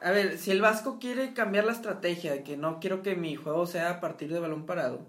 [0.01, 3.35] a ver, si el Vasco quiere cambiar la estrategia de que no quiero que mi
[3.37, 5.07] juego sea a partir de balón parado,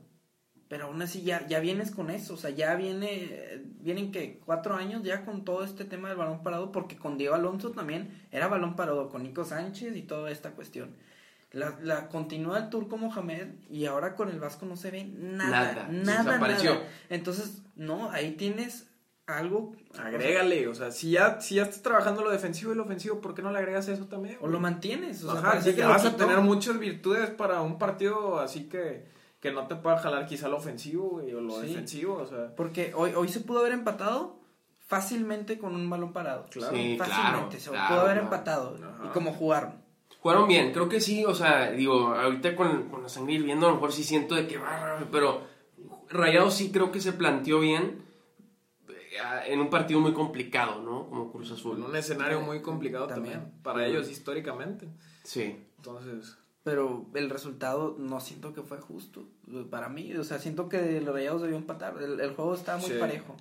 [0.74, 4.74] pero aún así ya, ya vienes con eso, o sea, ya viene, vienen que cuatro
[4.74, 8.48] años ya con todo este tema del balón parado, porque con Diego Alonso también era
[8.48, 10.90] balón parado, con Nico Sánchez y toda esta cuestión.
[11.52, 15.90] La, la continúa el Turco Mohamed y ahora con el Vasco no se ve nada,
[15.92, 16.82] Nada, nada.
[17.12, 18.88] Entonces, no, ahí tienes
[19.28, 19.76] algo.
[20.00, 23.36] Agrégale, o sea, si ya, si ya estás trabajando lo defensivo y lo ofensivo, ¿por
[23.36, 24.40] qué no le agregas eso también?
[24.42, 27.62] O lo mantienes, o sea, Ajá, parecía sí, que vas a tener muchas virtudes para
[27.62, 29.13] un partido así que,
[29.44, 31.68] que no te pueda jalar quizá lo ofensivo güey, o lo Sí.
[31.68, 32.56] defensivo, o sea.
[32.56, 34.40] Porque hoy, hoy se pudo haber empatado
[34.80, 36.46] fácilmente con un balón parado.
[36.50, 36.74] Claro.
[36.76, 38.24] Sí, fácilmente, claro, se claro, pudo haber claro.
[38.24, 38.78] empatado.
[38.82, 39.04] Ajá.
[39.06, 39.84] Y como jugaron.
[40.22, 43.70] Jugaron bien, creo que sí, o sea, digo, ahorita con, con la sangre hirviendo a
[43.70, 45.42] lo mejor sí siento de que va, pero
[46.10, 48.02] Rayados sí creo que se planteó bien
[48.88, 49.18] eh,
[49.48, 51.10] en un partido muy complicado, ¿no?
[51.10, 51.84] Como Cruz En Azul.
[51.84, 53.34] un escenario muy complicado También.
[53.40, 54.88] también, para ellos históricamente.
[55.24, 55.68] Sí.
[55.76, 59.26] Entonces, Pero el resultado no siento que fue justo
[59.70, 60.14] para mí.
[60.16, 62.02] O sea, siento que los Rayados debió empatar.
[62.02, 62.98] El, el juego estaba muy Sí.
[63.00, 63.36] parejo.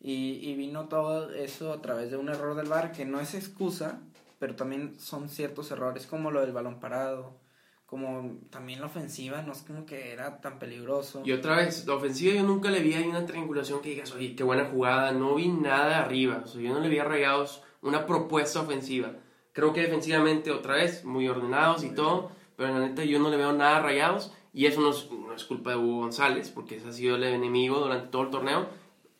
[0.00, 3.34] Y, y vino todo eso a través de un error del VAR que no es
[3.34, 4.00] excusa,
[4.38, 7.38] pero también son ciertos errores, como lo del balón parado,
[7.86, 11.22] como también la ofensiva, no es como que era tan peligroso.
[11.24, 14.34] Y otra vez, la ofensiva yo nunca le vi ahí una triangulación que digas, oye,
[14.36, 17.62] qué buena jugada, no vi nada arriba, o sea, yo no le vi a Rayados
[17.82, 19.12] una propuesta ofensiva.
[19.56, 23.38] Creo que defensivamente, otra vez, muy ordenados y todo, pero la neta yo no le
[23.38, 26.76] veo nada a Rayados, y eso no es, no es culpa de Hugo González, porque
[26.76, 28.66] ese ha sido el enemigo durante todo el torneo,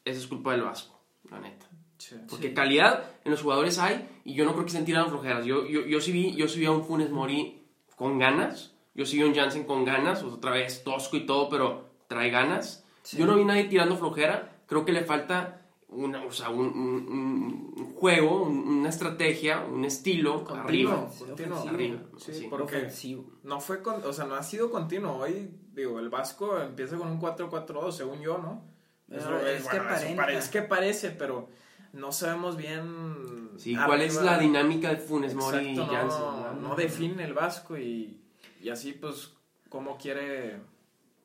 [0.05, 1.65] eso es culpa del Vasco, la neta.
[1.97, 2.17] Sí.
[2.29, 2.55] Porque Sí.
[2.55, 5.47] calidad en los jugadores hay y yo no creo que estén tirando flojeras.
[5.47, 7.63] Yo, yo, yo, sí vi, yo sí vi a un Funes Mori
[7.97, 8.75] con ganas.
[8.95, 10.23] Yo sí vi a un Jansen con ganas.
[10.23, 12.85] Otra vez tosco y todo, pero trae ganas.
[13.03, 13.17] Sí.
[13.17, 14.53] Yo no vi a nadie tirando flojera.
[14.67, 15.56] Creo que le falta
[15.89, 21.11] una, o sea, un, un- un juego, un- una estrategia, un estilo Continuo, arriba.
[21.19, 21.57] continuo.
[21.59, 21.75] ofensivo.
[21.75, 22.47] Arriba, Sí, sí.
[22.51, 23.25] porque Ofensivo.
[23.45, 25.17] no fue con, o sea, no ha sido continuo.
[25.17, 28.65] Hoy, digo, el Vasco empieza con un 4-4-2, según yo, ¿no?
[29.09, 30.23] Pero lo- es que eso aparenta.
[30.23, 31.49] pare- es que parece, pero
[31.93, 33.51] no sabemos bien.
[33.57, 36.21] Sí, ¿cuál es la dinámica de Funes Mori y Exacto, Jansen?
[36.21, 38.21] no, no define el Vasco y,
[38.61, 39.33] y así, pues,
[39.69, 40.61] cómo quiere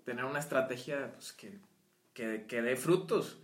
[0.05, 1.59] tener una estrategia pues, que,
[2.14, 3.39] que, que dé frutos.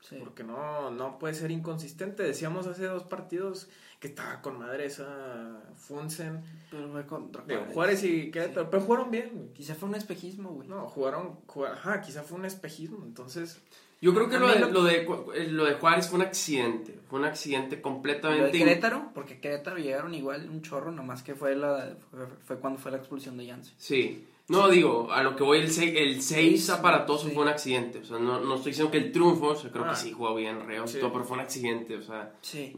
[0.00, 0.16] Sí.
[0.18, 2.22] Porque no, no puede ser inconsistente.
[2.22, 3.68] Decíamos hace dos partidos
[4.00, 6.42] que estaba con madre esa Funsen.
[6.70, 9.30] Pero fue contra Digo, Juárez y Querétaro, pero jugaron bien.
[9.34, 9.52] güey.
[9.52, 10.68] Quizá fue un espejismo, güey.
[10.68, 13.60] No, jugaron, jugaron, ajá, quizá fue un espejismo, entonces...
[14.02, 16.24] Yo creo que lo de, lo- lo, de, Cu- eh, lo de Juárez fue un
[16.24, 16.98] accidente.
[17.10, 18.56] Fue un accidente Lo de completamente.
[18.58, 22.90] Querétaro, porque Querétaro llegaron igual un chorro, nomás que fue la fue, fue cuando fue
[22.92, 23.74] la expulsión de Janssen.
[23.76, 24.26] Sí.
[24.50, 27.34] No, digo, a lo que voy, el 6 el seis Sí, aparatoso sí.
[27.34, 27.98] fue un accidente.
[28.00, 29.90] O sea, no, no estoy diciendo que el triunfo, o sea, creo Ah.
[29.90, 30.98] que sí jugó bien Reo, y Sí.
[30.98, 31.96] todo, pero fue un accidente.
[31.96, 32.74] O sea, Sí.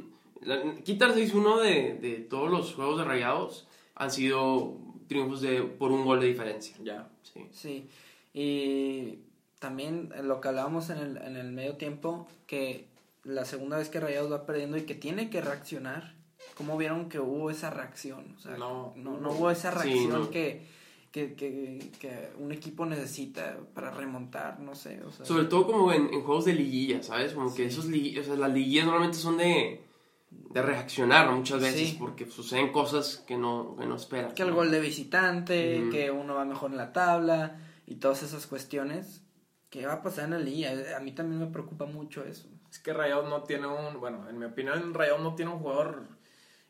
[0.84, 4.76] quitar 6-1 de, de todos los juegos de rayados han sido
[5.08, 6.76] triunfos de por un gol de diferencia.
[6.82, 7.08] Ya.
[7.22, 7.46] Sí.
[7.52, 7.88] Sí,
[8.34, 9.18] y
[9.58, 12.88] también lo que hablábamos en el, en el medio tiempo, que
[13.24, 16.14] la segunda vez que Rayados va perdiendo y que tiene que reaccionar,
[16.56, 18.34] ¿cómo vieron que hubo esa reacción?
[18.36, 18.92] O sea, No.
[18.96, 20.30] no, no hubo esa Sí, reacción no.
[20.30, 20.66] que,
[21.12, 25.00] que, que, que un equipo necesita para remontar, no sé.
[25.04, 27.34] O sea, Sobre todo como en, en juegos de liguilla, ¿sabes?
[27.34, 29.84] Como que esos o sea, las liguillas normalmente son de,
[30.30, 31.96] de reaccionar muchas veces Sí.
[32.00, 34.32] porque suceden cosas que no, que no esperas.
[34.32, 34.56] que el ¿no?
[34.56, 35.90] gol de visitante, Ujú.
[35.90, 39.22] que uno va mejor en la tabla y todas esas cuestiones.
[39.68, 40.72] ¿Qué va a pasar en la liga?
[40.96, 42.48] A mí también me preocupa mucho eso.
[42.70, 46.08] Es que Rayados no tiene un, bueno, en mi opinión, Rayados no tiene un jugador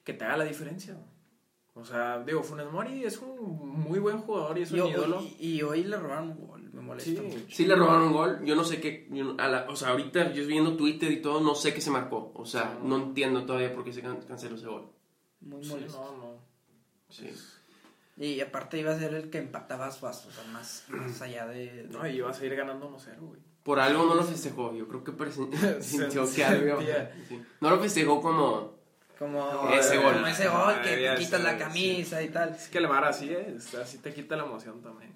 [0.05, 0.97] que te haga la diferencia.
[1.75, 4.89] O sea, digo, Funes Mori es un muy buen jugador y es un Y, ho-
[4.91, 5.23] ídolo.
[5.39, 7.27] y- y hoy le robaron un gol, me molesta Sí.
[7.27, 7.39] mucho.
[7.49, 9.89] Sí le robaron un gol, yo no sé qué, yo no- a la- o sea,
[9.89, 13.47] ahorita yo viendo Twitter y todo, no sé qué se marcó, o sea, no entiendo
[13.47, 14.91] todavía por qué se can- canceló ese gol.
[15.41, 15.99] Muy Sí, molesto.
[15.99, 16.35] no, no.
[17.09, 17.31] Sí.
[18.19, 21.47] Y aparte iba a ser el que empataba a Suazo, o sea, más, más allá
[21.47, 21.73] de...
[21.73, 23.41] de- No, y ibas a ir ganando 1-0, güey.
[23.63, 25.13] Por algo no lo festejó, yo creo que
[25.81, 26.81] sintió que algo...
[27.29, 27.41] sí.
[27.63, 28.82] No lo festejó como...
[29.23, 30.15] Como Ese gol.
[30.15, 32.49] como ese gol que te quitas ser, la camisa y tal.
[32.49, 35.13] Es que el VAR así es, así te quita la emoción también.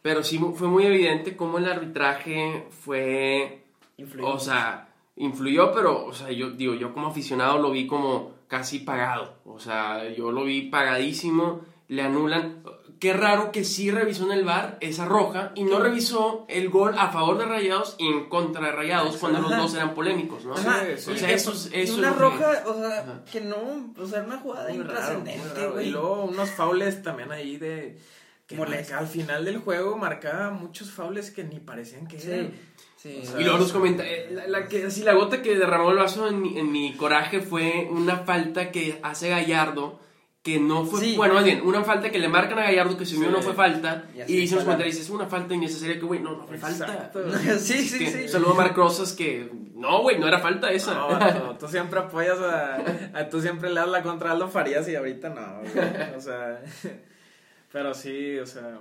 [0.00, 3.64] Pero sí fue muy evidente cómo el arbitraje fue...
[3.98, 4.28] Influyó.
[4.28, 8.78] O sea, influyó, pero, o sea, yo digo, yo como aficionado lo vi como casi
[8.78, 9.34] pagado.
[9.44, 12.62] O sea, yo lo vi pagadísimo, le anulan.
[13.00, 16.94] Qué raro que sí revisó en el bar esa roja y no revisó el gol
[16.98, 20.52] a favor de Rayados y en contra de Rayados cuando los dos eran polémicos, ¿no?
[20.54, 22.74] Ajá, sí, O y sea, eso es- y eso una es lo que- roja, o
[22.74, 23.24] sea, Ajá.
[23.32, 23.56] que no,
[23.98, 25.88] o sea, una jugada intrascendente, güey.
[25.88, 27.98] Y luego unos faules también ahí de...
[28.46, 32.52] Que marca- al final del juego marcaba muchos faules que ni parecían que Sí, eran.
[32.96, 33.20] sí.
[33.22, 35.90] O sea, Y luego los comenta, eh, la, la que, así, la gota que derramó
[35.92, 40.00] el vaso en mi, en mi coraje fue una falta que hace Gallardo,
[40.42, 41.16] que no fue, Sí.
[41.16, 43.26] bueno, más bien, una falta que le marcan a Gallardo que yo Sí.
[43.30, 46.34] no fue falta, Y y, dicen los comentarios, es una falta innecesaria, que güey, no,
[46.36, 47.10] no fue falta.
[47.58, 48.28] Sí, sí, Que- sí.
[48.28, 50.94] Saludo a Marc Rosas que, no, güey, no era falta esa.
[50.94, 52.76] No, vato, tú siempre apoyas a,
[53.12, 56.16] a- Tú siempre le das la contra a Aldo Farías y ahorita no, güey.
[56.16, 56.62] O sea...
[57.72, 58.78] Pero sí, o sea...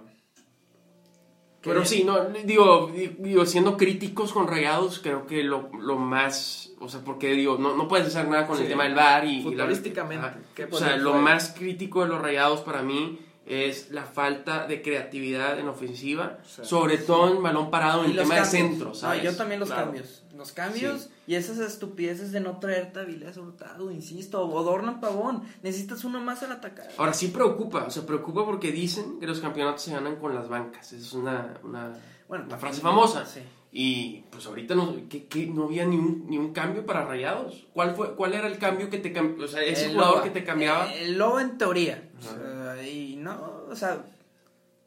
[1.62, 6.72] Pero sí, no, digo, di- digo, siendo críticos con Rayados, creo que lo, lo más,
[6.80, 9.30] o sea, porque digo, no, no puedes hacer nada con el tema del VAR y...
[9.39, 10.28] y la- Futbolísticamente.
[10.55, 13.20] ¿qué O sea, lo más crítico de los Rayados para mí
[13.50, 16.62] es la falta de creatividad en ofensiva, Sí.
[16.64, 19.24] sobre todo en balón parado, en los tema de centro, No, ¿sabes?
[19.24, 19.86] yo también los Claro.
[19.86, 20.24] cambios.
[20.38, 25.43] Los cambios y esas estupideces de no traer Tavilés Hurtado, insisto, o Dornan Pavón.
[25.64, 26.88] Necesitas uno más al atacar.
[26.97, 30.47] Ahora sí preocupa, o sea, preocupa porque dicen que los campeonatos se ganan con las
[30.47, 31.91] bancas, esa es una, una,
[32.30, 33.26] Bueno, una frase famosa.
[33.26, 33.41] Sí.
[33.72, 37.67] Y pues ahorita no, que no había ni un, ni un cambio para Rayados.
[37.74, 39.45] ¿Cuál, fue, ¿Cuál era el cambio que te cambió?
[39.45, 40.24] O sea, ese El jugador Loba.
[40.24, 40.91] que te cambiaba.
[40.93, 42.09] El Lobo en teoría.
[42.20, 42.32] Ajá.
[42.34, 44.03] O sea, y no, o sea,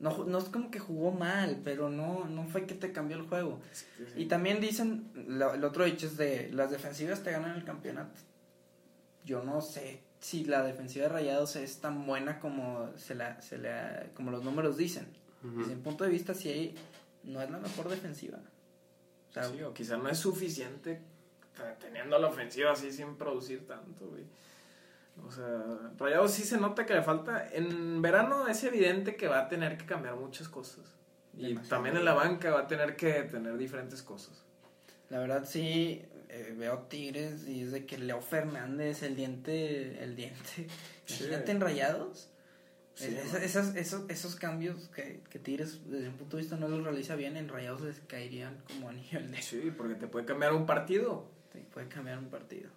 [0.00, 3.22] no, no es como que jugó mal, pero no, no fue que te cambió el
[3.28, 3.60] juego.
[4.16, 8.18] Y también dicen, lo- el otro dicho es de las defensivas te ganan el campeonato.
[9.24, 13.58] Yo no sé si la defensiva de Rayados es tan buena como se la, se
[13.58, 15.06] la, como los números dicen.
[15.42, 16.74] Desde mi punto de vista, sí
[17.22, 18.38] no es la mejor defensiva.
[19.32, 21.00] O sea, Sí, o quizá no es suficiente
[21.80, 24.24] teniendo la ofensiva así sin producir tanto, güey.
[25.26, 25.62] O sea,
[25.98, 27.48] Rayados sí se nota que le falta.
[27.52, 30.84] En verano es evidente que va a tener que cambiar muchas cosas.
[31.34, 31.68] Y Demasiado.
[31.68, 34.42] también en la banca va a tener que tener diferentes cosas.
[35.10, 40.16] La verdad sí eh, veo Tigres y es de que Leo Fernández, el diente, el
[40.16, 40.66] diente,
[41.04, 41.24] Sí.
[41.24, 42.28] imagínate en rayados.
[42.94, 43.42] Sí, Es- man.
[43.42, 47.14] esas- esos, esos cambios que, que Tigres desde un punto de vista no los realiza
[47.16, 49.42] bien, en rayados les caerían como anillo al dedo.
[49.42, 51.26] Sí, porque te puede cambiar un partido.
[51.52, 52.70] Sí, puede cambiar un partido.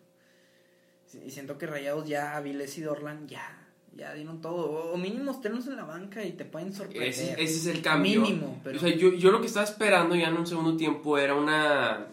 [1.26, 4.70] Y siento que rayados ya, Avilés y Dorlan ya, ya dieron todo.
[4.70, 7.07] O, o mínimo tenlos en la banca y te pueden sorprender.
[7.09, 8.22] Ese, ese es el cambio.
[8.22, 11.18] Mínimo, pero- O sea, yo, yo lo que estaba esperando ya en un segundo tiempo
[11.18, 12.07] era una,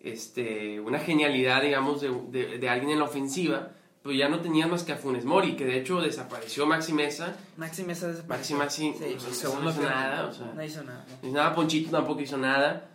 [0.00, 3.73] este, una genialidad, digamos, de, de, de alguien en la ofensiva.
[4.04, 7.34] Pero ya no tenías más que a Funes Mori, que de hecho desapareció Maxi Mesa.
[7.56, 8.56] Maxi Mesa Maxi desapareció.
[8.58, 10.26] Maxi Sí, o sea, segundo no hizo nada.
[10.26, 11.06] O sea, no hizo nada.
[11.22, 11.26] ¿no?
[11.28, 12.90] hizo nada, Ponchito tampoco hizo nada.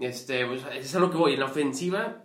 [0.00, 1.34] Este, pues, eso es a lo que voy.
[1.34, 2.24] En la ofensiva,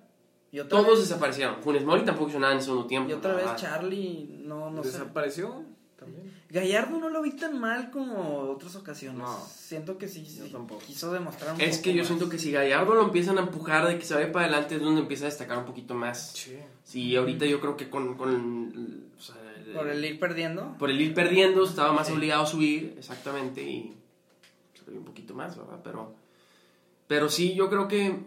[0.69, 1.61] todos vez- desaparecieron.
[1.61, 3.09] Funes Mori tampoco hizo nada en el segundo tiempo.
[3.09, 3.53] Y otra vez.
[3.57, 4.91] Charlie, no, no sé.
[4.91, 5.63] Desapareció
[5.99, 6.30] también.
[6.51, 9.19] Gallardo no lo vi tan mal como otras ocasiones.
[9.21, 9.39] No.
[9.47, 10.81] Siento que sí, sí tampoco.
[10.85, 12.07] quiso demostrar un Es poco que yo más.
[12.07, 14.81] siento que si Gallardo lo empiezan a empujar de que se vaya para adelante es
[14.81, 16.31] donde empieza a destacar un poquito más.
[16.33, 16.57] Sí.
[16.83, 19.35] Sí, ahorita yo creo que con, con o sea,
[19.65, 20.75] el- Por el ir perdiendo.
[20.77, 22.13] por el ir perdiendo estaba más Sí.
[22.13, 23.95] obligado a subir, exactamente, y
[24.87, 25.79] dio un poquito más, ¿verdad?
[25.83, 26.13] Pero,
[27.07, 28.17] pero sí, yo creo que,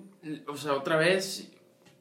[0.47, 1.51] o sea, otra vez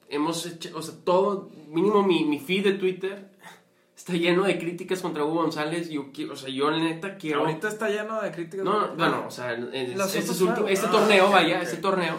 [0.08, 3.30] hemos hecho, o sea, todo, mínimo mi, mi feed de Twitter
[4.04, 5.90] está lleno de críticas contra Hugo González.
[5.90, 7.40] Yo quiero, o sea, yo neta quiero.
[7.40, 8.66] Ahorita está lleno de críticas.
[8.66, 12.16] No, no, bueno, o sea, este, este Ah, torneo, vaya, este torneo,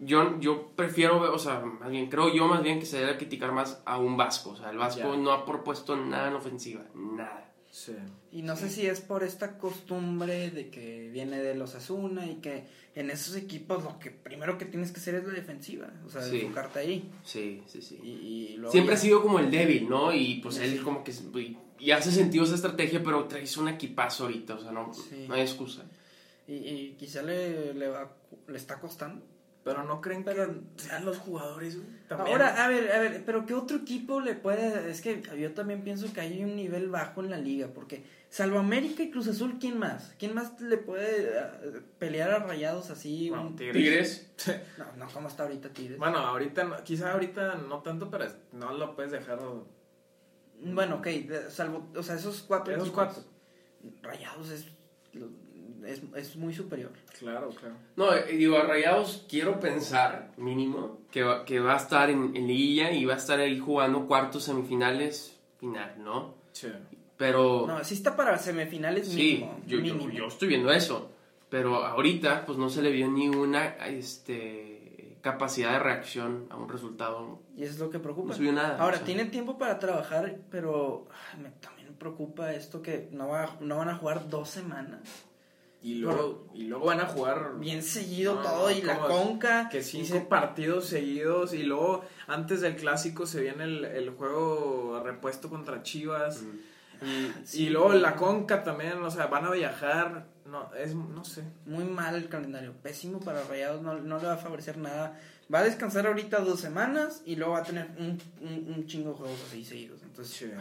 [0.00, 3.52] yo, yo prefiero, o sea, más bien, creo yo más bien que se debe criticar
[3.52, 4.50] más a un Vasco.
[4.50, 7.43] O sea, el Vasco no ha propuesto nada en ofensiva, nada.
[7.76, 7.92] Sí.
[8.30, 12.36] Y no sé si es por esta costumbre de que viene de los Asuna y
[12.36, 12.62] que
[12.94, 15.92] en esos equipos lo que primero que tienes que hacer es la defensiva.
[16.06, 16.42] O sea, Sí.
[16.42, 17.10] enfocarte ahí.
[17.24, 17.98] Sí, sí, sí.
[18.00, 18.10] Y,
[18.52, 20.12] y luego Siempre ya- ha sido como el débil, ¿no?
[20.14, 20.62] Y pues Sí.
[20.62, 21.10] él como que...
[21.10, 25.24] Y, y hace sentido esa estrategia, pero traes un equipazo ahorita, o sea, no, Sí.
[25.26, 25.82] no hay excusa.
[26.46, 28.16] Y, y quizá le, le, va-
[28.46, 29.26] le está costando.
[29.64, 31.88] Pero no creen Pero- que sean los jugadores, güey.
[32.06, 32.32] También.
[32.36, 34.90] Ahora, a ver, a ver, pero ¿qué otro equipo le puede...?
[34.90, 38.58] Es que yo también pienso que hay un nivel bajo en la liga, porque salvo
[38.58, 40.14] América y Cruz Azul, ¿quién más?
[40.18, 43.30] ¿Quién más le puede eh, pelear a rayados así?
[43.30, 44.30] Bueno, un- Tigres.
[44.36, 44.60] Tigres.
[44.76, 45.98] No, no, como está ahorita Tigres.
[45.98, 49.38] Bueno, ahorita, no- quizá ahorita no tanto, pero no lo puedes dejar.
[50.60, 51.08] Bueno, ok,
[51.48, 53.22] salvo, o sea, esos cuatro Esos equipos, cuatro.
[54.02, 54.66] Rayados es,
[55.86, 56.92] es, es muy superior.
[57.18, 57.74] Claro, claro.
[57.96, 62.34] No, eh, digo, a Rayados quiero pensar, mínimo, que va, que va a estar en,
[62.36, 66.34] en liguilla y va a estar ahí jugando cuartos, semifinales, final, ¿no?
[66.52, 66.68] Sí.
[67.16, 67.66] Pero...
[67.66, 69.60] No, sí está para semifinales Sí, mínimo.
[69.66, 70.12] yo, yo, mínimo.
[70.12, 71.10] yo estoy viendo eso.
[71.48, 76.68] Pero ahorita, pues no se le vio ni una este, capacidad de reacción a un
[76.68, 77.38] resultado.
[77.56, 78.30] Y eso es lo que preocupa.
[78.30, 78.78] No subió nada.
[78.78, 79.06] Ahora, o sea.
[79.06, 83.76] tiene tiempo para trabajar, pero ay, me, también me preocupa esto que no, va, no
[83.76, 85.00] van a jugar dos semanas.
[85.84, 89.68] Y luego, y luego van a jugar Bien seguido No, todo y la conca.
[89.68, 95.00] que cinco se- partidos seguidos y luego antes del clásico se viene el, el juego
[95.04, 97.06] repuesto contra Chivas Mm.
[97.06, 97.62] y, Sí.
[97.64, 101.42] y luego la conca también, o sea, van a viajar, no, es, no sé.
[101.66, 105.20] Muy mal el calendario, pésimo para Rayados, no, no le va a favorecer nada.
[105.54, 109.10] Va a descansar ahorita dos semanas y luego va a tener un, un, un chingo
[109.10, 110.00] de juegos así seguidos.
[110.02, 110.52] Entonces,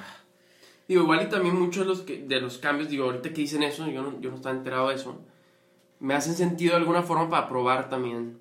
[0.88, 3.64] Digo, igual y también muchos de los, que, de los cambios, digo, ahorita que dicen
[3.64, 5.22] eso, yo no, yo no estaba enterado de eso,
[6.00, 8.40] me hacen sentido de alguna forma para probar también.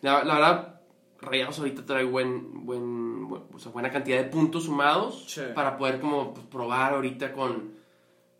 [0.00, 0.80] La, la verdad,
[1.20, 5.40] Rayados ahorita trae buen, buen, bu- o sea, buena cantidad de puntos sumados Sí.
[5.54, 7.72] para poder como pues, probar ahorita con,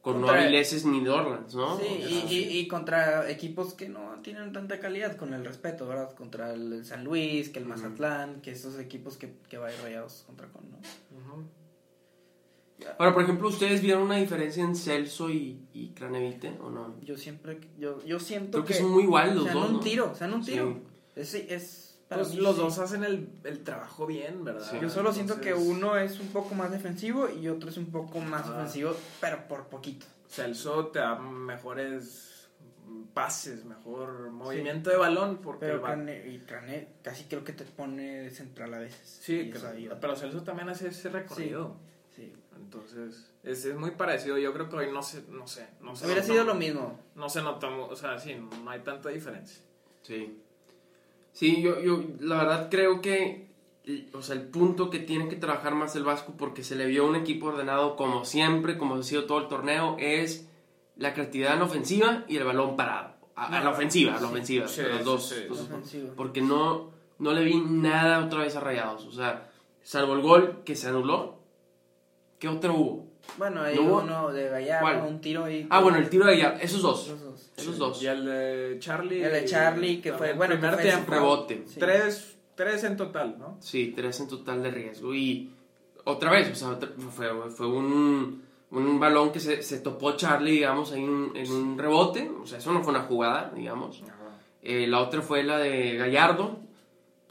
[0.02, 1.78] con no Contra- Avileses ni Dorlands, ¿no?
[1.78, 6.12] Sí, y, y, y contra equipos que no tienen tanta calidad, con el respeto, ¿verdad?
[6.14, 9.78] Contra el San Luis, que el Mazatlán, que esos equipos que, que va a ir
[9.82, 10.76] rayados contra con, ¿no?
[10.76, 11.44] Ujú.
[12.98, 17.00] Ahora, por ejemplo, ¿ustedes vieron una diferencia en Celso y, y Cranevite o no?
[17.02, 19.72] Yo siempre, yo, yo siento Creo que que, son muy iguales los sean dos, un
[19.74, 19.80] ¿no?
[19.80, 20.52] tiro, sean un Sí.
[20.52, 20.80] tiro.
[21.14, 22.60] Es, es para Pues mí, los sí.
[22.62, 24.68] dos hacen el, el trabajo bien, ¿verdad?
[24.70, 24.76] Sí.
[24.82, 28.18] Yo solo siento que uno es un poco más defensivo y otro es un poco
[28.20, 28.54] más Ah.
[28.56, 30.06] ofensivo, pero por poquito.
[30.28, 32.48] Celso te da mejores
[33.14, 38.22] pases, mejor movimiento de balón porque Pero Cane, y Cane casi creo que te pone
[38.22, 39.20] de central a veces.
[39.22, 39.98] Sí, ayuda.
[40.00, 41.76] pero Celso también hace ese recorrido.
[42.14, 42.32] Sí.
[42.74, 44.36] Entonces, es, es muy parecido.
[44.38, 46.98] Yo creo que hoy no sé, no sé, no se Hubiera nota- sido lo mismo.
[47.14, 49.62] No se nota, mu- o sea, sí, no hay tanta diferencia.
[50.02, 50.38] Sí.
[51.32, 53.48] Sí, yo, yo la verdad creo que
[53.84, 56.86] el- o sea, el punto que tiene que trabajar más el Vasco porque se le
[56.86, 60.48] vio un equipo ordenado como siempre, como ha sido todo el torneo, es
[60.96, 63.14] la creatividad en la ofensiva y el balón parado.
[63.36, 65.28] A, a la ofensiva, a la ofensiva, Sí, los dos.
[65.28, 65.44] sí.
[65.48, 66.10] los- Ofensiva.
[66.16, 69.04] porque no, no le vi nada otra vez a Rayados.
[69.06, 69.50] O sea,
[69.82, 71.33] salvo el gol que se anuló,
[72.38, 73.06] ¿qué otro hubo?
[73.38, 74.02] Bueno, hay ¿No hubo?
[74.02, 75.66] uno de Gallardo, un tiro ahí.
[75.70, 77.08] Ah, bueno, el tiro de allá, esos dos.
[77.08, 77.52] Los dos.
[77.56, 78.02] Esos dos.
[78.02, 79.22] Y el de Charlie.
[79.24, 81.10] El de Charlie, que fue- bueno, primer que fue tiempo.
[81.12, 81.62] Rebote.
[81.66, 81.80] Sí.
[81.80, 83.56] Tres, tres en total, ¿no?
[83.60, 85.14] Sí, tres en total de riesgo.
[85.14, 85.50] Y
[86.04, 90.52] otra vez, o sea, otra- fue, fue un, un balón que se, se topó Charlie,
[90.52, 92.30] digamos, ahí en, en un rebote.
[92.42, 94.02] O sea, eso no fue una jugada, digamos.
[94.62, 96.58] Eh, la otra fue la de Gallardo.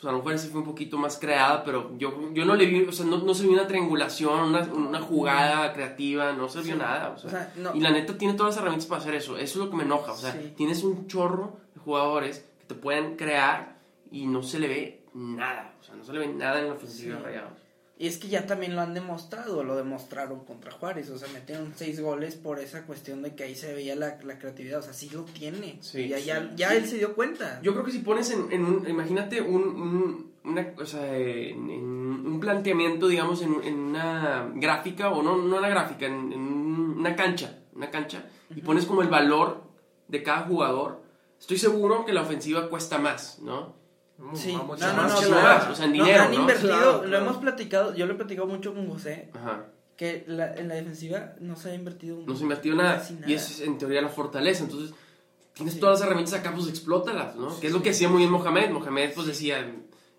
[0.04, 2.66] Pues a lo mejor esa fue un poquito más creada, pero yo, yo no le
[2.66, 6.60] vi, o sea, no, no se vio una triangulación, una, una jugada creativa, no se
[6.62, 7.12] vio nada.
[7.16, 7.74] O sea, O sea, no.
[7.74, 9.38] Y la neta tiene todas las herramientas para hacer eso.
[9.38, 10.12] Eso es lo que me enoja.
[10.12, 10.54] O sea, Sí.
[10.58, 13.78] tienes un chorro de jugadores que te pueden crear
[14.12, 15.74] y no se le ve nada.
[15.80, 17.26] O sea, no se le ve nada en la ofensiva de Sí.
[17.26, 17.60] Rayados.
[18.04, 21.72] Y es que ya también lo han demostrado, lo demostraron contra Juárez, o sea, metieron
[21.74, 24.92] seis goles por esa cuestión de que ahí se veía la, la creatividad, o sea,
[24.92, 25.78] sí lo tiene.
[25.80, 26.48] Sí, ya, ya, sí.
[26.58, 26.76] ya Sí.
[26.76, 27.62] él se dio cuenta.
[27.64, 31.70] Yo creo que si pones en, en un, imagínate un, un- una, o sea, en,
[31.70, 31.84] en
[32.28, 37.16] un planteamiento, digamos, en, en una gráfica, o no, no una gráfica, en, en una
[37.16, 39.64] cancha, una cancha, y pones como el valor
[40.10, 41.02] de cada jugador,
[41.40, 43.82] estoy seguro que la ofensiva cuesta más, ¿no?
[44.18, 45.26] Mu- Sí, no, no, más no, que
[45.72, 46.40] o sea, en No, dinero, han ¿no?
[46.42, 49.66] invertido, Claro, lo hemos platicado, yo lo he platicado mucho con José, Ajá.
[49.98, 53.34] que la- en la defensiva no se ha invertido No se ha invertido nada, y
[53.34, 54.94] es en teoría la fortaleza, entonces
[55.54, 55.80] tienes Sí.
[55.80, 57.60] todas las herramientas acá, pues explótalas, ¿no?
[57.60, 59.66] Que es lo que hacía muy bien Mohamed, Mohamed pues decía,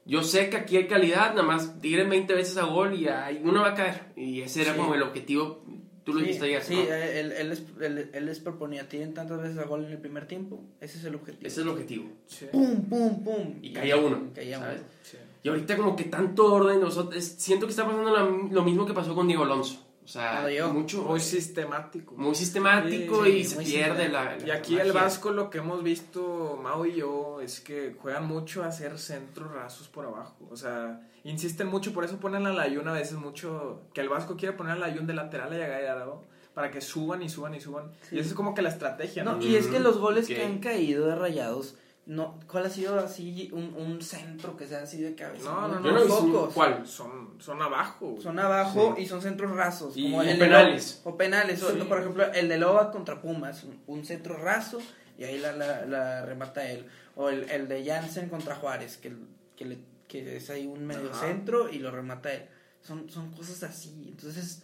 [0.05, 3.41] yo sé que aquí hay calidad, nada más tiren 20 veces a gol y ahí
[3.45, 4.79] uno va a caer, y ese era Sí.
[4.79, 5.65] como el objetivo,
[6.05, 6.81] tú lo Sí, dijiste ayer, sí, ¿no?
[6.83, 9.99] eh, él, él, les, él, él les proponía, tienen tantas veces a gol en el
[9.99, 11.47] primer tiempo, ese es el objetivo.
[11.47, 12.05] Ese es el objetivo.
[12.27, 13.55] Sí, Pum, pum, pum.
[13.63, 14.81] Y caía uno, Caía ¿sabes?
[14.81, 14.89] uno.
[15.03, 15.17] sí.
[15.43, 18.63] Y ahorita como que tanto orden, o sea, es- siento que está pasando lo, lo
[18.65, 19.81] mismo que pasó con Diego Alonso.
[20.05, 20.69] O sea, llegó.
[20.71, 22.15] mucho, Muy sistemático.
[22.17, 24.93] muy sistemático Sí, y sí, se pierde la, Y la aquí el.
[24.93, 29.51] Vasco lo que hemos visto, Mau y yo, es que juegan mucho a hacer centros
[29.53, 30.47] rasos por abajo.
[30.51, 34.09] O sea, insisten mucho, por eso ponen a la Ayun a veces mucho, que el
[34.09, 36.23] Vasco quiere poner a la Ayun de lateral a Gallardo
[36.55, 37.91] para que suban y suban y suban.
[38.09, 38.17] Sí.
[38.17, 39.37] Y eso es como que la estrategia, ¿no?
[39.37, 43.01] No, y es que los goles que han caído de rayados, no, ¿cuál ha sido
[43.01, 45.45] así un, un centro que sea así de cabeza?
[45.51, 46.55] No, no, no visto pocos.
[46.55, 46.87] ¿Cuál?
[46.87, 48.17] Son, son abajo.
[48.23, 49.03] Son abajo Sí.
[49.03, 49.97] y son centros rasos.
[49.97, 51.01] Y- como y el de penales.
[51.05, 51.63] Lo- o penales.
[51.63, 53.65] o, por ejemplo, el de Loba contra Pumas.
[53.65, 54.79] Un, un centro raso
[55.19, 56.85] y ahí la, la, la remata él.
[57.17, 59.13] O el, el de Jansen contra Juárez, que,
[59.57, 59.79] que, le-
[60.09, 61.27] que es ahí un medio Ajá.
[61.27, 62.45] centro y lo remata él.
[62.81, 64.07] Son, son cosas así.
[64.09, 64.63] Entonces,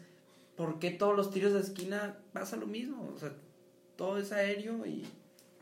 [0.57, 3.11] ¿por qué todos los tiros de esquina pasa lo mismo?
[3.15, 3.33] O sea,
[3.97, 5.05] todo es aéreo y...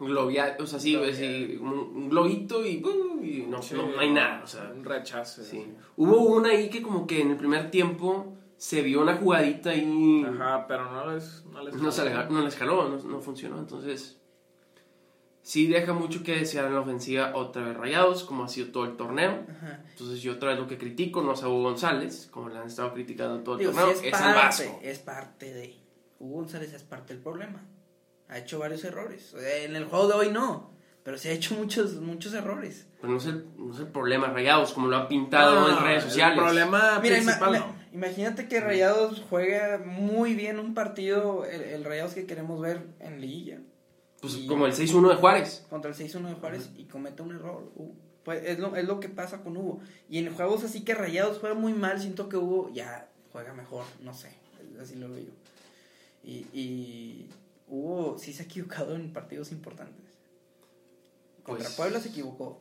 [0.01, 3.25] Globia, o sea, sí, un, un globito y, ¡pum!
[3.25, 4.45] y no, Sí, no, no hay nada.
[4.45, 5.43] O sea, un rechazo.
[5.43, 5.67] sí.
[5.97, 10.25] Hubo una ahí que como que en el primer tiempo se vio una jugadita y
[10.25, 13.59] Ajá, pero no les, no les no, se le, no les jaló, no, no funcionó.
[13.59, 14.18] Entonces,
[15.49, 18.85] sí deja mucho que desear en la ofensiva otra vez rayados, como ha sido todo
[18.85, 19.47] el torneo.
[19.51, 19.83] Ajá.
[19.91, 22.67] Entonces yo otra vez lo que critico no es a Hugo González, como le han
[22.67, 24.35] estado criticando todo el Digo, torneo, sí es, es, el parte,
[24.67, 24.81] Vasco.
[24.83, 25.75] es parte de.
[26.19, 27.65] Hugo González es parte del problema.
[28.29, 29.35] Ha hecho varios errores.
[29.65, 30.71] En el juego de hoy no,
[31.03, 32.87] pero sí ha hecho muchos, muchos errores.
[33.01, 35.83] Pero no es, el, no es el problema rayados, como lo han pintado No, en
[35.85, 36.39] redes el sociales.
[36.39, 37.75] problema Mira, ima- principal ima- no.
[37.95, 43.21] imagínate que Rayados juega muy bien un partido, el, el Rayados que queremos ver en
[43.21, 43.61] Liguilla,
[44.21, 45.65] Pues Y- como el 6-1 de Juárez.
[45.71, 47.71] contra el 6-1 de Juárez y comete un error.
[47.77, 47.93] Hugo.
[48.25, 49.81] Pues es lo, es lo que pasa con Hugo.
[50.11, 53.85] Y en juegos así que Rayados juega muy mal, siento que Hugo ya juega mejor,
[54.03, 54.35] no sé,
[54.83, 55.31] así lo veo yo.
[56.25, 57.27] Y, y
[57.69, 60.05] Hugo sí se ha equivocado en partidos importantes.
[61.43, 62.61] Contra Pues- Puebla se equivocó.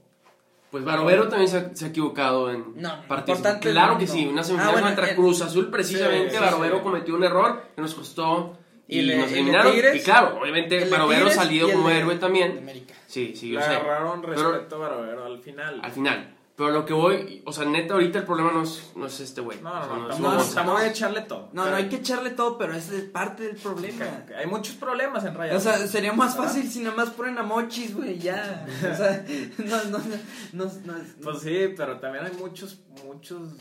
[0.71, 3.41] Pues Barovero también se ha, se ha equivocado en No, partidos.
[3.61, 3.99] Claro no.
[3.99, 6.83] que sí, una Ah, semifinal bueno, contra el- Cruz Azul, precisamente Sí, sí, Barovero sí.
[6.83, 9.71] cometió un error que nos costó y, Y nos eliminaron.
[9.73, 12.57] Tigres, y claro, obviamente Barovero el como de- héroe también.
[12.59, 12.93] América.
[13.07, 13.67] Sí, sí, Le yo sé.
[13.67, 15.79] agarraron Pero- respeto a Barovero al final.
[15.83, 16.33] Al final.
[16.55, 19.41] Pero lo que voy, o sea, neta, ahorita el problema no es, no es este
[19.41, 19.61] güey.
[19.61, 21.49] No, O sea, no, no, es no, que echarle todo.
[21.53, 24.05] No, no hay que echarle todo, pero ese es parte del problema.
[24.35, 25.61] Hay muchos problemas en O Rayados.
[25.61, 28.65] sea, sería más fácil si nada más ponen a Mochis, güey, ya.
[28.91, 29.23] O sea,
[29.59, 33.51] no, no, no, no, no- Pues sí, pero también hay muchos, muchos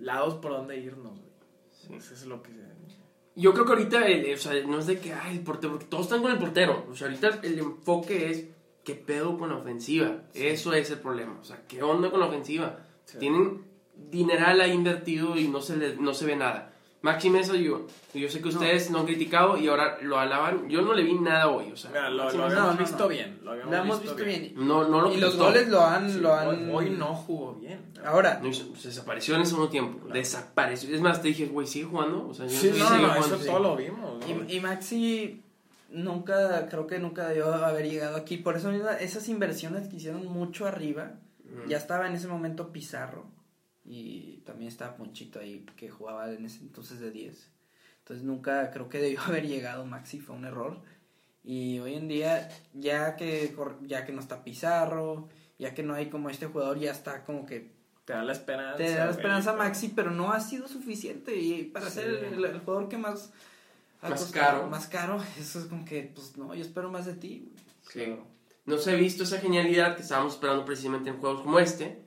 [0.00, 1.98] lados por donde irnos, güey.
[1.98, 2.50] Eso es lo que...
[3.34, 5.86] Yo creo que ahorita, el- o sea, no es de que, ay, el portero, porque
[5.86, 6.86] todos están con el portero.
[6.90, 8.44] O sea, ahorita el enfoque es,
[8.84, 10.22] ¿qué pedo con la ofensiva?
[10.34, 11.38] Eso es el problema.
[11.40, 12.80] O sea, ¿qué onda con la ofensiva?
[13.06, 13.18] Sí.
[13.18, 13.64] Tienen
[14.10, 16.71] dineral ahí invertido y no se, no se ve nada.
[17.02, 20.68] Maxi Mesa, yo, yo sé que ustedes lo han criticado y ahora lo alaban.
[20.68, 21.90] Yo no le vi nada hoy, o sea.
[21.90, 23.08] Mira, lo, lo habíamos no, no, visto no.
[23.08, 23.40] bien.
[23.42, 24.52] Lo habíamos Lo hemos visto bien.
[24.56, 26.70] No, no lo Y los goles lo han, Sí, lo hoy, han...
[26.72, 27.92] hoy no jugó bien.
[28.04, 30.08] Ahora, No se desapareció en ese segundo tiempo.
[30.12, 30.94] Desapareció.
[30.94, 32.28] Es más, te dije, güey, sigue jugando.
[32.28, 33.36] O sea, yo Sí, no, no, jugando.
[33.36, 34.20] eso todo lo vimos.
[34.28, 34.46] ¿no?
[34.48, 35.42] Y, y Maxi
[35.90, 38.36] nunca, creo que nunca debió haber llegado aquí.
[38.36, 41.14] Por eso mismo, esas inversiones que hicieron mucho arriba,
[41.66, 43.26] ya estaba en ese momento Pizarro
[43.84, 47.50] y también estaba Ponchito ahí que jugaba en ese entonces de 10.
[48.00, 50.80] Entonces nunca creo que debió haber llegado Maxi, fue un error.
[51.44, 55.28] Y hoy en día, ya que, ya que no está Pizarro,
[55.58, 57.72] ya que no hay como este jugador, ya está como que
[58.04, 58.76] Te da la esperanza.
[58.76, 61.36] te da la esperanza pero- Maxi, pero no ha sido suficiente.
[61.36, 61.94] Y para Sí.
[62.00, 63.32] ser el, el jugador que más
[64.02, 64.66] Más costado- caro.
[64.68, 67.48] Más caro, eso es como que, pues no, yo espero más de ti.
[67.92, 68.06] güey.
[68.06, 68.16] Sí.
[68.64, 72.01] No se ha visto esa genialidad que estábamos esperando precisamente en juegos como este.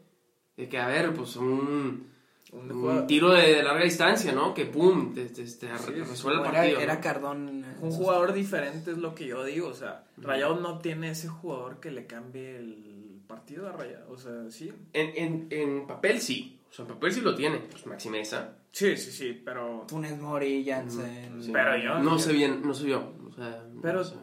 [0.57, 2.07] De que, a ver, pues un,
[2.53, 4.53] Un tiro de, de larga distancia, ¿no?
[4.53, 6.79] Que pum, te, te- te sí, resuelve el partido.
[6.79, 7.01] era ¿no?
[7.01, 7.65] Cardón.
[7.65, 11.27] eh, Un jugador diferente es lo que yo digo, o sea, Rayados no tiene ese
[11.27, 14.71] jugador que le cambie el partido a Rayados, o sea, sí.
[14.93, 16.59] En, en, en papel sí.
[16.69, 17.57] O sea, en papel sí lo tiene.
[17.57, 18.57] Pues Maxi Mesa.
[18.71, 21.41] Sí, sí, sí, pero Funes Mori, Jansen.
[21.41, 21.49] Sí.
[21.51, 23.13] Pero yo- No yo- se bien, no se vio.
[23.27, 24.15] O sea, no Pero- se-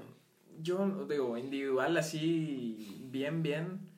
[0.62, 3.91] yo digo, individual así, bien, bien, eh,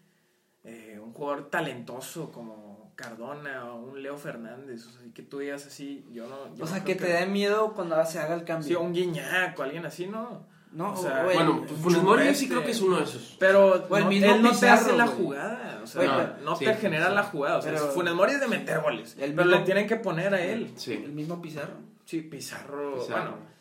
[1.05, 6.07] un jugador talentoso como Cardona o un Leo Fernández, o sea, que tú digas así,
[6.13, 6.55] yo no...
[6.55, 8.69] yo O sea, no que te dé miedo cuando se haga el cambio.
[8.69, 10.47] Sí, un Guiñac o alguien así, ¿no?
[10.73, 12.97] no, o sea, o el- Bueno, pues Funes Mori yo sí creo que es uno
[12.99, 13.37] de esos.
[13.39, 16.57] Pero no, mismo él no te Pizarro, hace la jugada, o sea, no, pero- no
[16.57, 17.15] sí, te genera sí.
[17.15, 19.65] la jugada, o sea, Pero- Funes Mori es de meter goles, El pero mismo- le
[19.67, 20.73] tienen que poner a él.
[20.77, 20.93] Sí.
[20.95, 21.75] el mismo Pizarro.
[22.05, 23.55] Sí, Pizarro, O sea, bueno,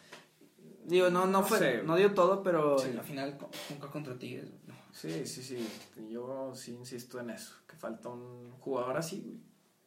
[0.86, 2.90] Digo, no, no fue, no dio todo, pero Sí.
[2.98, 3.38] al final
[3.70, 4.50] nunca contra Tigres.
[4.94, 5.68] Sí, sí, sí,
[6.10, 9.40] yo sí insisto en eso, que falta un jugador así, güey,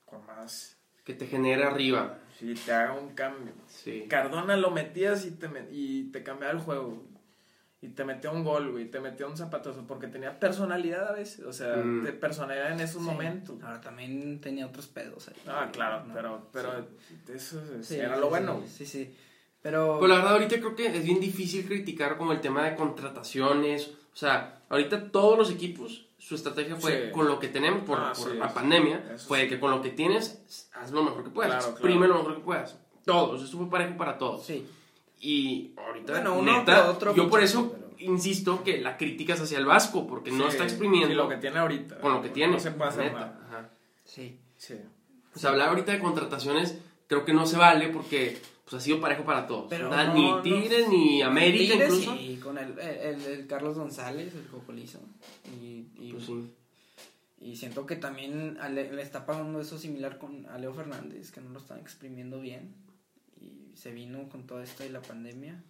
[0.05, 2.19] con más, Que te genere arriba.
[2.39, 3.53] si te haga un cambio.
[3.69, 4.07] Sí.
[4.09, 7.17] Cardona lo metías y te, me- y te cambiaba el juego, güey.
[7.83, 11.45] Y te metía un gol, güey, te metía un zapatazo, porque tenía personalidad a veces,
[11.45, 12.05] o sea, Mm.
[12.05, 13.07] de personalidad en esos Sí.
[13.09, 13.63] momentos.
[13.63, 15.37] Ahora también tenía otros pedos ahí.
[15.47, 16.15] Ah, claro, ¿no?
[16.15, 16.89] pero, pero
[17.33, 18.63] eso Sí, era sí, lo sí, bueno.
[18.67, 19.15] Sí, sí.
[19.63, 19.99] Pero.
[19.99, 23.89] Pues la verdad, ahorita creo que es bien difícil criticar como el tema de contrataciones.
[24.13, 27.13] O sea, ahorita todos los equipos, su estrategia fue Sí.
[27.13, 28.55] con lo que tenemos por, Ah, por sí, la sí.
[28.55, 29.49] pandemia, Eso fue sí.
[29.49, 31.57] que con lo que tienes, haz lo mejor que puedas.
[31.57, 32.13] Claro, Exprime claro.
[32.15, 32.79] lo mejor que puedas.
[33.05, 34.45] Todos, eso fue parejo para todos.
[34.45, 34.67] Sí.
[35.21, 39.41] Y ahorita, Bueno, uno neta, otro yo por eso pero- insisto que la crítica es
[39.41, 41.99] hacia el Vasco, porque no está exprimiendo sí, lo que tiene ahorita.
[42.01, 42.53] con lo que tiene.
[42.55, 43.39] No se hacer neta.
[43.49, 43.71] Ajá.
[44.05, 44.39] Sí.
[44.57, 44.75] Sí.
[45.33, 49.25] Pues hablar ahorita de contrataciones creo que no se vale porque pues, ha sido parejo
[49.25, 49.67] para todos.
[49.71, 50.09] Pero ¿verdad?
[50.09, 50.43] no, ni no.
[50.43, 52.17] Tigres ni América Tigres incluso.
[52.21, 55.01] y con el, el, el Carlos González, el Cocolizo.
[55.63, 56.51] Y, y, Pues sí.
[57.41, 61.41] y siento que también a Le- está pasando eso similar con a Leo Fernández, que
[61.41, 62.75] no lo están exprimiendo bien.
[63.41, 65.63] Y se vino con todo esto de la pandemia.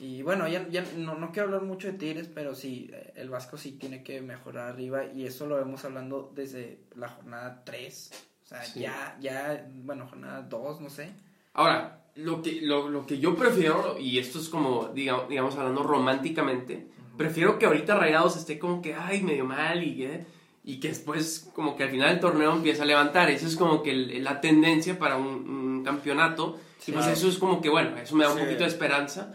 [0.00, 3.28] Y bueno, ya, ya no, no quiero hablar mucho de Tigres, pero sí, eh, el
[3.30, 5.04] Vasco sí tiene que mejorar arriba.
[5.06, 8.10] Y eso lo vemos hablando desde la jornada 3.
[8.44, 8.80] O sea, Sí.
[8.80, 11.10] ya, ya, bueno, jornada 2, no sé.
[11.54, 15.82] Ahora, lo que, lo, lo que yo prefiero, y esto es como, digamos, digamos hablando
[15.82, 16.86] románticamente,
[17.16, 20.26] prefiero que ahorita Rayados esté como que, ay, medio mal y que,
[20.64, 23.30] y que después como que al final del torneo empieza a levantar.
[23.30, 26.58] Eso es como que el- la tendencia para un, un campeonato.
[26.86, 27.12] y pues Claro.
[27.18, 28.44] eso es como que, bueno, eso me da un Sí.
[28.44, 29.34] poquito de esperanza.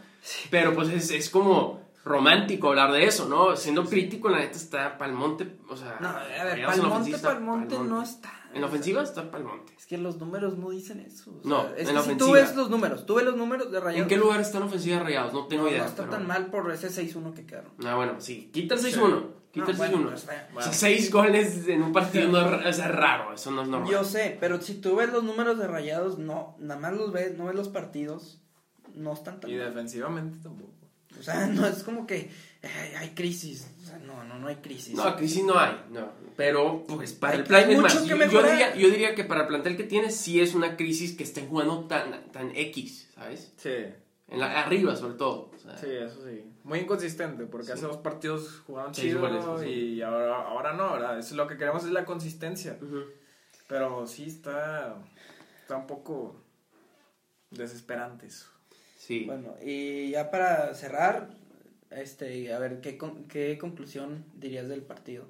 [0.49, 3.55] Pero pues es, es como romántico hablar de eso, ¿no?
[3.55, 5.97] Siendo crítico, la neta está Palmonte, o sea...
[5.99, 8.31] No, a ver, Palmonte, está Palmonte no está.
[8.53, 9.73] En la ofensiva está Palmonte.
[9.77, 11.31] Es que los números no dicen eso.
[11.31, 12.31] o sea, No, es en que la si tú ofensiva.
[12.39, 14.01] ves los números, tú ves los números de Rayados.
[14.03, 15.33] ¿En qué lugar está en ofensiva Rayados?
[15.33, 15.81] No tengo no, idea.
[15.83, 17.71] no está pero- tan mal por ese 6-1 que quedaron.
[17.85, 18.49] Ah, bueno, sí.
[18.53, 19.35] Quita el 6-1.
[19.51, 20.09] Quita No, el bueno, 6-1.
[20.09, 20.47] pues, vaya.
[20.55, 23.33] O sea, 6 goles en un partido no es, o sea, es raro.
[23.33, 23.89] Eso no es normal.
[23.91, 27.37] Yo sé, pero si tú ves los números de Rayados, no, nada más los ves,
[27.37, 28.41] no ves los partidos,
[28.93, 29.65] no están tan Y mal.
[29.65, 30.71] defensivamente tampoco.
[31.19, 32.29] O sea, no es como que
[32.63, 33.67] ay, hay crisis.
[33.81, 34.93] O sea, no, no, no hay crisis.
[34.95, 35.73] No, crisis no hay.
[35.91, 36.11] No.
[36.35, 37.77] Pero, pues, para Hay- el plantel.
[37.79, 40.75] más, yo, yo diría, yo diría que para el plantel que tiene, sí es una
[40.77, 43.53] crisis que estén jugando tan, tan X, ¿sabes?
[43.57, 43.69] Sí,
[44.29, 45.51] En la, arriba, sobre todo.
[45.55, 46.43] o sea, sí, eso sí.
[46.63, 47.71] Muy inconsistente, porque Sí.
[47.73, 49.65] hace dos partidos jugaron Seis chido sí.
[49.69, 51.17] y ahora, ahora no, ¿verdad?
[51.17, 52.77] Eso es lo que queremos es la consistencia.
[53.67, 54.95] Pero sí está,
[55.61, 56.35] está un poco
[57.51, 58.47] desesperante eso.
[59.07, 59.23] Sí.
[59.23, 61.29] Bueno, y ya para cerrar,
[61.91, 65.23] este, a ver, ¿qué, con- qué conclusión dirías del partido?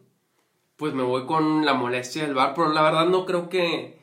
[0.78, 4.00] Pues me voy con la molestia del VAR, pero la verdad no creo que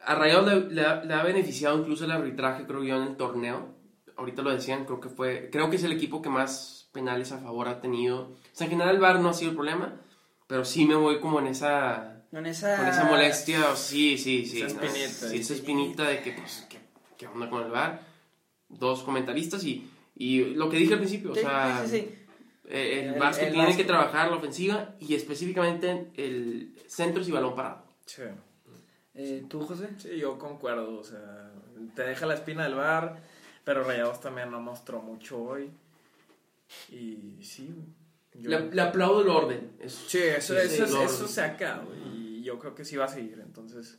[0.00, 3.16] a Rayados le, le ha, le ha beneficiado incluso el arbitraje, creo yo, en el
[3.16, 3.68] torneo.
[4.16, 7.38] Ahorita lo decían, creo que fue, creo que es el equipo que más penales a
[7.38, 8.30] favor ha tenido.
[8.30, 10.00] O sea, en general el VAR no ha sido el problema,
[10.48, 14.60] pero sí me voy como en esa, Con esa, con esa molestia, sí, sí, sí.
[14.62, 14.82] Esa ¿no?
[14.82, 15.28] espinita.
[15.28, 16.78] Sí, esa espinita de que, pues, que
[17.16, 18.11] ¿qué onda con el VAR?
[18.78, 22.14] Dos comentaristas y, y lo que dije al principio, o sea, sí, sí.
[22.68, 23.78] eh, el, El- Vasco el tiene Vasco.
[23.82, 27.84] que trabajar la ofensiva y específicamente el centros y balón parado.
[28.06, 28.22] Sí.
[29.14, 29.88] Eh, ¿Tú, José?
[29.98, 31.52] Sí, yo concuerdo, o sea,
[31.94, 33.22] te deja la espina del bar,
[33.64, 35.70] pero Rayados también no mostró mucho hoy.
[36.90, 37.74] Y sí,
[38.34, 39.72] yo- Le, le aplaudo el orden.
[39.80, 42.96] Es, sí, eso, sí, eso, sí, eso, lo- se acaba, y yo creo que sí
[42.96, 43.98] va a seguir, entonces,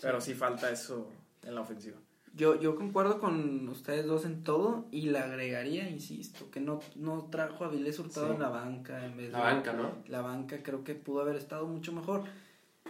[0.00, 1.10] pero sí falta eso
[1.42, 1.98] en la ofensiva.
[2.36, 7.26] Yo, yo concuerdo con ustedes dos en todo y le agregaría, insisto, que no, no
[7.30, 8.34] trajo a Vilés Hurtado Sí.
[8.34, 9.92] en la banca en vez la de banca, ¿no?
[10.08, 12.24] la banca creo que pudo haber estado mucho mejor.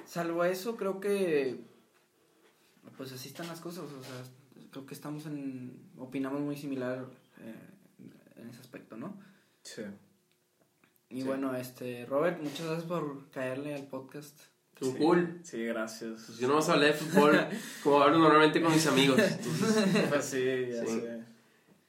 [0.07, 1.61] Salvo eso, creo que
[2.97, 4.23] pues así están las cosas, o sea,
[4.71, 7.05] creo que estamos en opinamos muy similar
[7.41, 7.55] eh,
[8.37, 9.15] en ese aspecto, ¿no?
[9.63, 9.83] Sí.
[11.11, 11.27] Y Sí.
[11.27, 14.39] bueno, este Robert, muchas gracias por caerle al podcast.
[14.79, 15.41] Tú, Sí, cool.
[15.45, 16.23] Sí, gracias.
[16.27, 17.39] Pues yo no vas a hablar de fútbol
[17.83, 19.19] como hablo normalmente con mis amigos.
[19.21, 21.01] entonces, Pues sí, ya Sí.
[21.01, 21.23] sé.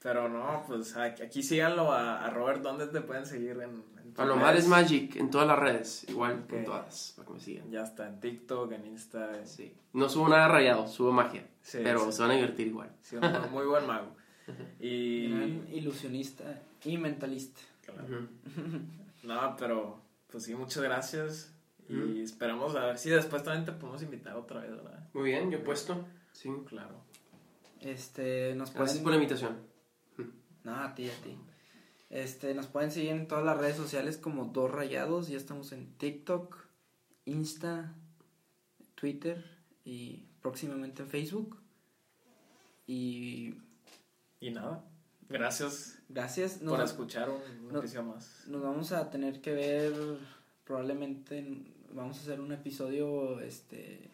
[0.01, 4.65] Pero no, pues aquí síganlo a, a Robert, ¿dónde te pueden seguir en, en Palomares
[4.65, 4.67] redes?
[4.67, 7.71] Magic en todas las redes, igual que en todas, para que me sigan.
[7.71, 9.35] Ya está, en TikTok, en Insta.
[9.39, 9.73] en- Sí.
[9.93, 11.47] No subo nada rayado, subo magia.
[11.63, 12.11] Sí, pero sí.
[12.17, 12.91] se van a divertir igual.
[13.01, 14.15] Sí, un muy buen mago.
[14.79, 15.29] Y.
[15.31, 16.43] Gran ilusionista
[16.83, 17.61] y mentalista.
[17.83, 18.03] Claro.
[18.03, 18.79] Ujú.
[19.23, 21.51] No, pero pues sí, muchas gracias.
[21.87, 25.07] Y esperamos a ver si después también te podemos invitar otra vez, ¿verdad?
[25.13, 26.05] Muy bien, yo puesto.
[26.31, 26.49] Sí.
[26.67, 27.03] Claro.
[27.81, 29.57] Este, nos Gracias pueden por la invitación.
[30.63, 31.37] No, a ti, a ti.
[32.09, 35.27] Este, nos pueden seguir en todas las redes sociales como Dos Rayados.
[35.27, 36.57] Ya estamos en TikTok,
[37.25, 37.93] Insta,
[38.95, 39.45] Twitter
[39.83, 41.61] y próximamente en Facebook.
[42.87, 43.55] Y
[44.39, 44.83] Y nada,
[45.29, 46.53] gracias gracias.
[46.55, 48.43] por Nos, escuchar un, un no- episodio más.
[48.47, 49.93] nos vamos a tener que ver
[50.63, 51.37] probablemente.
[51.39, 54.11] en- Vamos a hacer un episodio este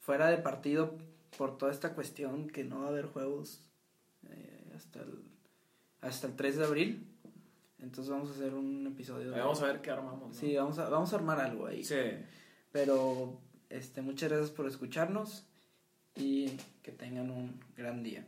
[0.00, 0.98] fuera de partido
[1.38, 3.60] por toda esta cuestión que no va a haber juegos
[4.28, 5.22] eh, hasta el
[6.02, 7.06] hasta el 3 de abril.
[7.78, 9.30] Entonces vamos a hacer un episodio.
[9.30, 10.28] Vamos a ver qué armamos.
[10.28, 10.34] ¿no?
[10.34, 11.82] Sí, vamos a, vamos a armar algo ahí.
[11.82, 11.96] Sí.
[12.70, 15.46] Pero este, muchas gracias por escucharnos
[16.14, 16.50] y
[16.82, 18.26] que tengan un gran día.